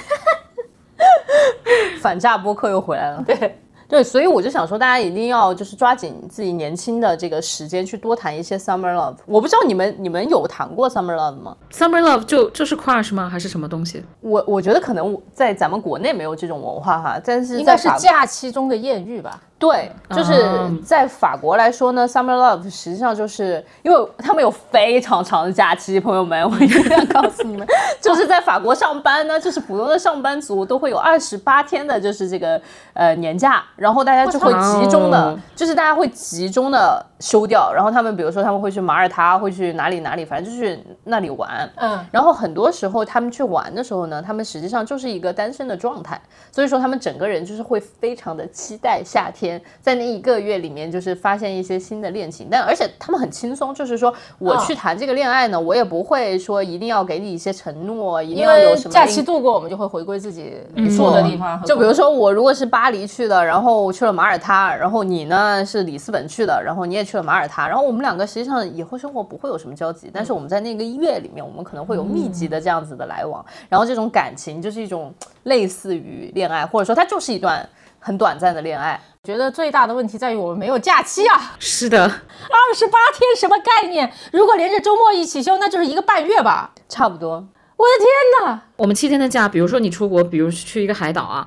[2.01, 3.23] 反诈播客又回来了。
[3.25, 3.59] 对。
[3.89, 9.15] 对，所以我就想说，大家一定要就是抓紧自己年轻的这个时间，去多谈一些 summer love。
[9.25, 13.29] 我不知道你们你们有谈过 summer love 吗？summer love 就就是 crush 吗？
[13.29, 14.03] 还是什么东西？
[14.19, 19.39] 我我觉得可能在咱们国内没有这种文化哈，但是应该是假期中的艳遇吧。
[19.60, 20.45] 对，就是
[20.86, 27.66] 在法国来说呢，summer love 实际上就是因为他们有非常长的假期，朋友们，我一定要告诉你们，
[27.99, 32.62] 就是在法国上班呢，就是普通的上班族都会有二十八天的，就是这个
[32.93, 46.20] 呃年假，然后大家就会集中的，就是大家会集中的休掉，然后他们比如说他们会去马耳他，会去哪里哪里，反正就去那里玩，嗯，然后很多时候他们去玩的时候呢，他们实际上就是一个单身的状态，
[46.51, 49.61] 所以说他们整个人就是会非常的期待夏天。
[49.82, 60.53] 在那一个月里面，就是发现一些新的恋情，但而且他们很轻松，就是说我去谈这个恋爱呢，我也不会说一定要给你一些承诺，一定要有什么假期度过，我们就会回归自己
[60.95, 61.61] 住的地方。
[61.63, 77.68] 就比如说我如果是巴黎去的，然后去了马耳他，然后你呢是里斯本去的，然后你也去了马耳他，然后我们两个实际上以后生活不会有什么交集，但是我们在那个月里面，我们可能会有密集的这样子的来往，然后这种感情就是一种类似于恋爱，或者说它就是一段。
[77.99, 78.97] 很短暂的恋爱。
[79.24, 84.10] 觉得最大的问题在于我们没有假期啊，是的，二十八天什么概念？
[84.32, 86.72] 如果连着周末一起休，那就是一个半月吧。
[86.88, 88.62] 差不多，我的天哪！
[88.78, 91.45] 我们七天的假，比如说你出国，比如去一个海岛啊，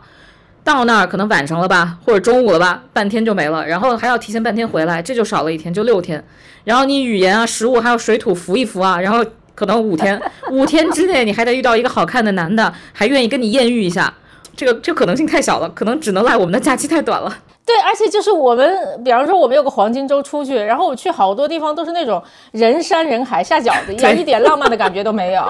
[0.63, 6.23] 到那儿可能晚上了吧，或者中午了吧，半天就没了，然后还要提前半天回来，这就少了一天，就六天。
[6.65, 10.21] 然后你语言啊、食物还有水土服一服啊，然后可能五天，
[10.53, 14.13] 五天之内你还得遇到一个好看的男的，还愿意跟你艳遇一下，
[14.55, 17.35] 这个这可能性太小了，可能只能赖我们的假期太短了。
[17.65, 18.69] 对，而且就是我们，
[19.05, 25.43] 比方说我们有个黄金周出去，然后我去好多地方都是那种人山人海下饺子一样， 一点浪漫的感觉都没有。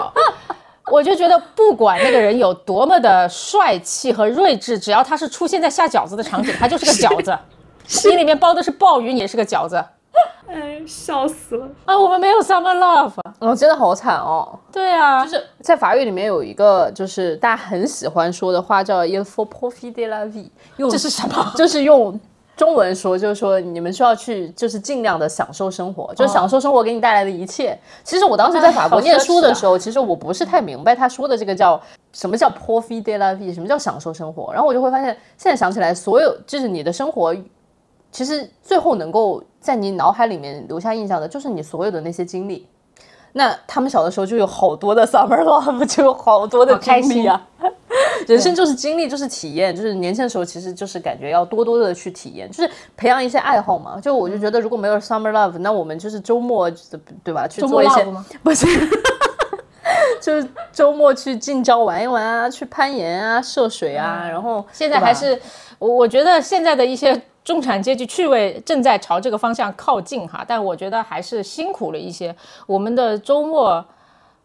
[0.91, 7.37] 我就觉得，不管那个人有多么的帅气和睿智，只要他是出现在下饺子的场景，他就是个饺子。
[7.87, 9.83] 心里面包的是鲍鱼，你也是个饺子
[10.49, 11.69] 哎，笑死了。
[11.85, 11.97] 啊！
[11.97, 13.13] 我们没有 summer love。
[13.39, 14.59] 哦，真的好惨哦。
[14.73, 21.53] 对啊，就是在法语里面有一个，就是大家很喜欢说的话叫 “il faut profiter la vie”，用这是什么？
[21.57, 22.19] 就是用
[22.61, 27.79] 中文说，就是说你们需要去，就是尽量的享受生活，就是享受生活给你带来的一切。
[28.05, 31.81] 其实我当时在法国念书的时候，其实我不是太明白他说的这个叫
[32.13, 34.53] 什么叫 “profiter la vie”，什么叫享受生活。
[34.53, 35.07] 然后我就会发现，
[35.39, 37.35] 现在想起来，所有就是你的生活。
[38.13, 42.69] 其实最后能够在你脑海里面留下印象的，就是你所有的那些经历。
[43.33, 47.41] 那他们小的时候就有好多的 summer love， 就有好多的开经历啊。
[48.27, 53.99] 人生就是经历，就是体验，就是年轻的时候其实就是感觉要多多的去体验，就是培养一些爱好嘛。
[54.01, 56.71] 就我就觉得如果没有 summer love，那我们就是周末
[57.25, 58.07] 对吧，去做一些？
[58.43, 58.67] 不是，
[60.21, 65.41] 就是周末去近郊玩一玩啊，去攀岩啊，涉水啊，然后现在还是
[65.79, 72.35] 我我觉得现在的一些中产阶级趣味正在朝这个方向靠近哈，但我觉得还是辛苦了一些。
[72.67, 73.85] 我们的周末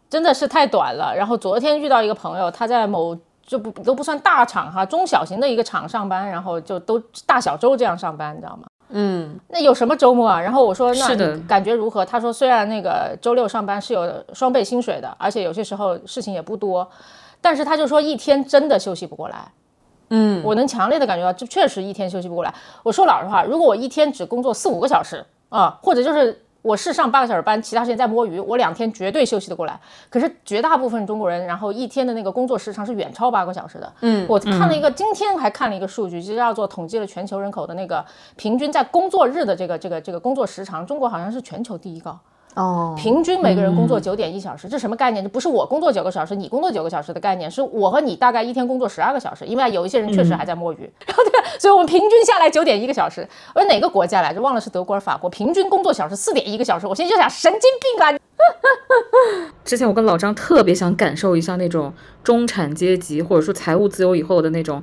[0.10, 1.14] 真的是太短了。
[1.16, 8.64] 然后昨天遇到一个朋友，他在某就不都不算大厂哈，中小型的一个厂上班，然后就都大小周这样上班，你知道吗？
[8.90, 10.40] 嗯，那有什么周末啊？
[10.40, 12.06] 然后我说那是的感觉如何？
[12.06, 16.88] 他说虽然那个周六上班是有双倍薪水的，而且有些时候事情也不多，
[17.42, 19.52] 但是他就说一天真的休息不过来。
[20.10, 22.54] 嗯，我能强烈的感觉到，这确实一天休息不过来。
[22.84, 29.80] 我说老实话，如果我一天只工作四五个小时啊，或者就是我是上八个小时班，其他时间在摸鱼，我两天绝对休息得过来。
[30.10, 33.94] 可是绝大部分中国人，然后一天的那个工作时长是远超八个小时的。
[34.02, 38.04] 嗯，我看了一个，今天还看了一个数据，就是叫做统计了全球人口的那个
[38.36, 42.20] 平均在工作日的这个这个这个工作时长，中国好像是全球第一高。
[42.56, 45.24] 哦，平均每个人工作九点一小时，这什么概念？
[45.24, 53.28] 这不是我工作九个小时，你工作九个小时的概念，是我和你大概一天工作十二个小时，因为有一些人确实还在摸鱼， 然后对，所以我们平均下来九点一个小时。
[53.54, 54.40] 而哪个国家来着？
[54.40, 56.88] 忘了是德国还是法国，平均工作小时四点一个小时。
[56.88, 58.18] 我现在就想，神经病啊！
[59.66, 61.92] 之前我跟老张特别想感受一下那种
[62.24, 64.82] 中产阶级或者说财务自由以后的那种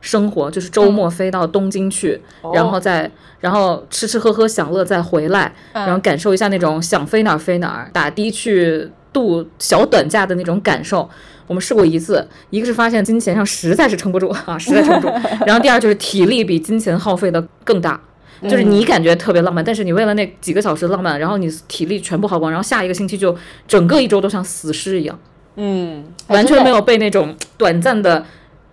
[0.00, 2.20] 生活，就是周末飞到东京去，
[2.54, 11.08] 然后再然后吃吃喝喝享乐再回来，然后感受一下那种想飞哪儿飞哪儿，打的去度小短假的那种感受。
[11.46, 15.14] 我们试过一次，一个是发现金钱上实在是撑不住啊，实在撑不住，
[15.46, 18.00] 然后第二就是体力比金钱耗费的更大。
[18.40, 23.36] 就是你感觉特别浪漫，但是你为了那几个小时的浪漫，然后你体力全部耗光，然后下一个星期就
[23.66, 25.18] 整个一周都像死尸一样，
[25.56, 28.24] 嗯，完全没有被那种短暂的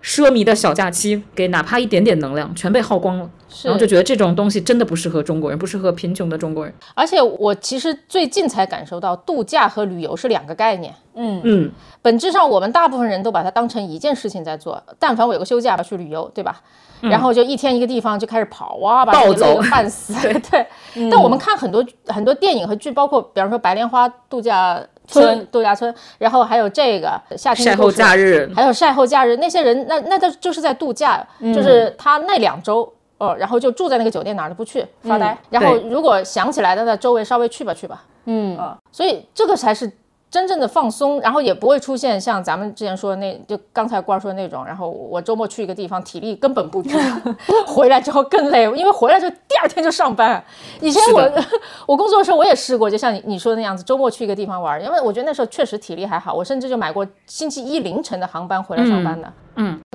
[0.02, 3.28] 奢靡的小假期给哪怕一点点能量全被耗光了，
[3.64, 6.72] 然后就觉得这种东西真的不适合中国人，不适合贫穷的中国人。
[6.94, 10.94] 而且我其实最近才感受到，度假和旅游是两个概念。
[11.14, 11.70] 嗯嗯，
[12.02, 14.82] 本质上，我们大部分人都把它当成一件事情在做。
[14.98, 16.60] 但凡我有个休假吧去旅游，对吧？
[17.00, 20.14] 然后就一天一个地方就开始跑啊，把自己暴走半死。
[20.22, 20.66] 对对。
[21.10, 32.92] 但我们看很多很多电影和剧，包括比方说白莲花度假村、度假村，然后还有这个夏天的晒后假日，还有晒后假日，那些人那那他就是在度假，就是他那两周。
[33.18, 38.54] 哦，然后就住在那个酒店哪儿都不去发呆，然后如果想起来的，那周围稍微去吧去吧，嗯。
[38.58, 39.90] 啊，所以这个才是
[40.28, 46.98] 真正的放松，然后也不会出现像咱们之前说的那，就刚才官说的那种，然后我周末去一个地方，体力根本不支，
[47.66, 50.42] 回来之后更累，因为回来之后第二天就上班。
[50.80, 51.32] 以前我
[51.86, 59.28] 我工作的时候我也试过，就像你你说的那样子，周末去一个地方玩，因为我觉得那时候确实体力还好，我甚至就买过星期一凌晨的航班回来上班的。
[59.28, 59.32] 嗯，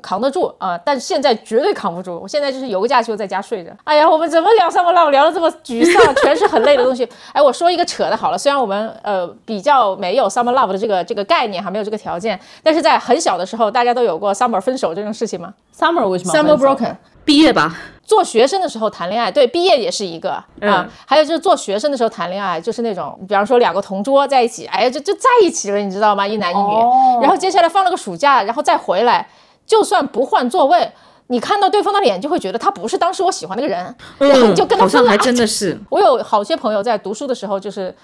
[0.02, 2.20] 扛得住啊、但现在绝对扛不住。
[2.22, 3.72] 我现在就是有个假期我在家睡着。
[3.84, 7.08] 哎呀，我们怎么聊上么浪，聊的这么沮丧， 全是很累的东西。
[7.34, 16.96] 哎，我说一个扯的好了，虽然我们呃比较没有 summer love 的这个这个概念，还没有这个条件，但是在很小的时候，大家都有过 summer 分手这种事情吗 summer 为什么？summer broken。
[17.24, 20.90] 毕业吧，做学生的时候谈恋爱，对，毕业也是一个啊。
[21.06, 26.28] 还有就是做学生的时候谈恋爱，就是那种，比方说两个同桌在一起，哎呀，就就在一起了，你知道吗？
[26.28, 26.74] 一男一女。
[26.76, 29.28] 哦然后接下来放了个暑假，然后再回来，
[29.66, 30.92] 就算不换座位，
[31.28, 35.18] 你看到对方的脸就会觉得他不是当时我喜欢那个人，然后嗯你就跟他好像还。
[35.18, 35.80] 真的是。
[35.90, 37.96] 我有好些朋友在读书的时候，就是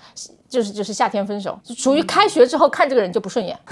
[0.48, 3.58] 就是就是夏天分手，就属于开学之后看这个人就不顺眼。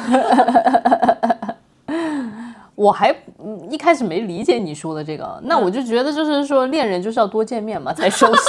[2.76, 3.10] 我还
[3.44, 8.42] 嗯一开始没理解你说的这个，那我就觉得就是说恋人就是要多见面嘛，才熟悉。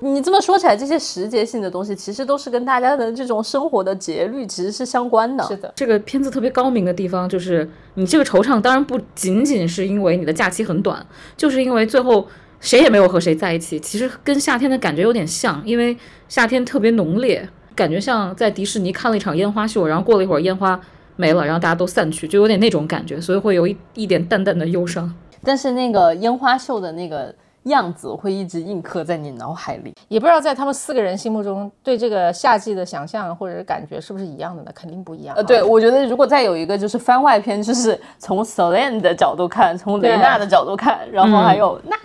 [0.00, 5.44] 你这么说起来，这些时节性的东西其实都是跟大家的这种生活的节律其实是相关的。
[5.44, 11.04] 是的，这个片子特别高明的地方就是，你这个惆怅当然不仅仅是因为你的假期很短，
[11.36, 12.26] 就是因为最后
[12.60, 13.78] 谁也没有和谁在一起。
[13.78, 15.94] 其实跟夏天的感觉有点像，因为
[16.28, 20.80] 夏天特别浓烈，感觉像在迪士尼看了一场烟花秀，然后过了一会儿烟花
[21.16, 25.14] 没了，然后大家都散去，就有点那种感觉，所以会有一一点淡淡的忧伤。
[25.42, 27.34] 但是那个烟花秀的那个
[27.64, 29.94] 样子会一直印刻在你脑海里。
[30.08, 34.70] 也不知道在他们四个人心目中对这个夏季的想象或者是感觉是不是一样的呢？
[34.74, 35.38] 肯定不一样啊。
[35.38, 41.96] 呃，对，我觉得如果再有一个就是番外篇，就是从 Solen 的角度看，从雷娜的角度看，然后还有、那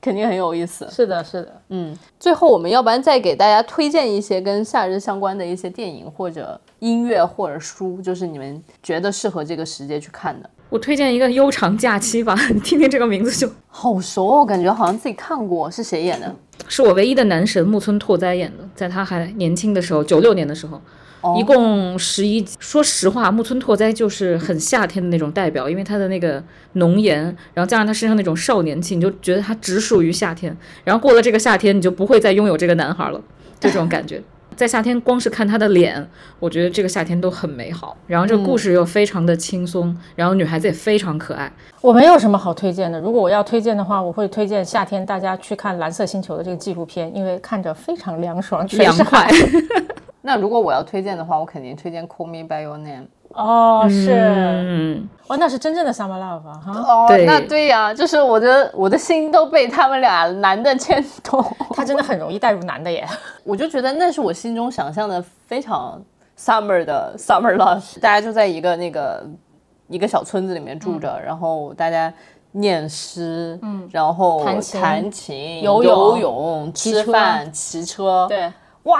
[0.00, 0.88] 肯定很有意思。
[0.90, 1.60] 是的，是的。
[1.68, 10.50] 嗯，最后我们要不然再给大家推荐一些跟夏日相关的一些电影或者音乐或者书，就是你们觉得适合这个时节去看的。
[10.68, 16.34] 我推荐一个《悠长假期》吧，你听听这个名字就好熟哦，我感觉好像自己看过，是谁演的？
[16.68, 20.80] 是我唯一的男神木村拓哉演的，在他还年轻的时候，九六年的时候，
[21.36, 22.56] 一共十一集。
[22.60, 26.40] 说实话，木村拓哉就是很夏天的那种代表，因为他的那个
[26.74, 27.20] 浓颜，
[27.52, 30.56] 然后加上他身上那种少年气，你就觉得他只属于夏天。
[30.84, 33.20] 然后过了这个夏天，你就不会再拥有这个男孩了，
[33.58, 34.22] 就这种感觉。
[34.60, 36.06] 在夏天，光是看她的脸，
[36.38, 37.96] 我觉得这个夏天都很美好。
[38.06, 41.50] 然后这个故事又非常的轻松，然后女孩子也非常可爱。
[41.80, 43.00] 我没有什么好推荐的。
[43.00, 49.26] 如果我要推荐的话，我会推荐夏天大家去看《蓝色星球》的这个纪录片，因为看着非常凉爽，凉快。
[50.20, 53.04] 那如果我要推荐的话，我肯定推荐《Call Me by Your Name》。
[53.30, 56.72] 哦，是，嗯，哦，那是真正的 summer love 啊哈。
[56.72, 61.40] 哦那对呀、就是我的我的心都被他们俩男的牵动。
[61.74, 63.06] 他真的很容易带入男的耶。
[63.44, 66.00] 我就觉得那是我心中想象的非常
[66.36, 69.24] summer 的 summer love，大家就在一个那个
[69.86, 72.12] 一个小村子里面住着，然后大家
[72.52, 78.52] 念诗，嗯，然后弹琴弹琴、游游泳泳、骑车吃饭、骑车，，对，
[78.82, 78.98] 哇。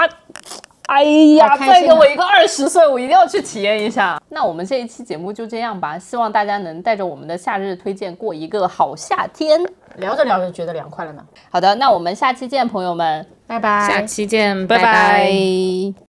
[0.90, 4.20] 哎呀，再给我一个二十岁，我一定要去体验一下。
[4.30, 9.60] 那我们这一期节目就这样吧，希望大家能带着我们的夏日推荐过一个好夏天。
[9.96, 11.24] 聊着聊着觉得凉快了呢。
[11.48, 13.88] 好的，那我们下期见，朋友们，拜拜。
[13.88, 16.06] 下期见，拜拜拜拜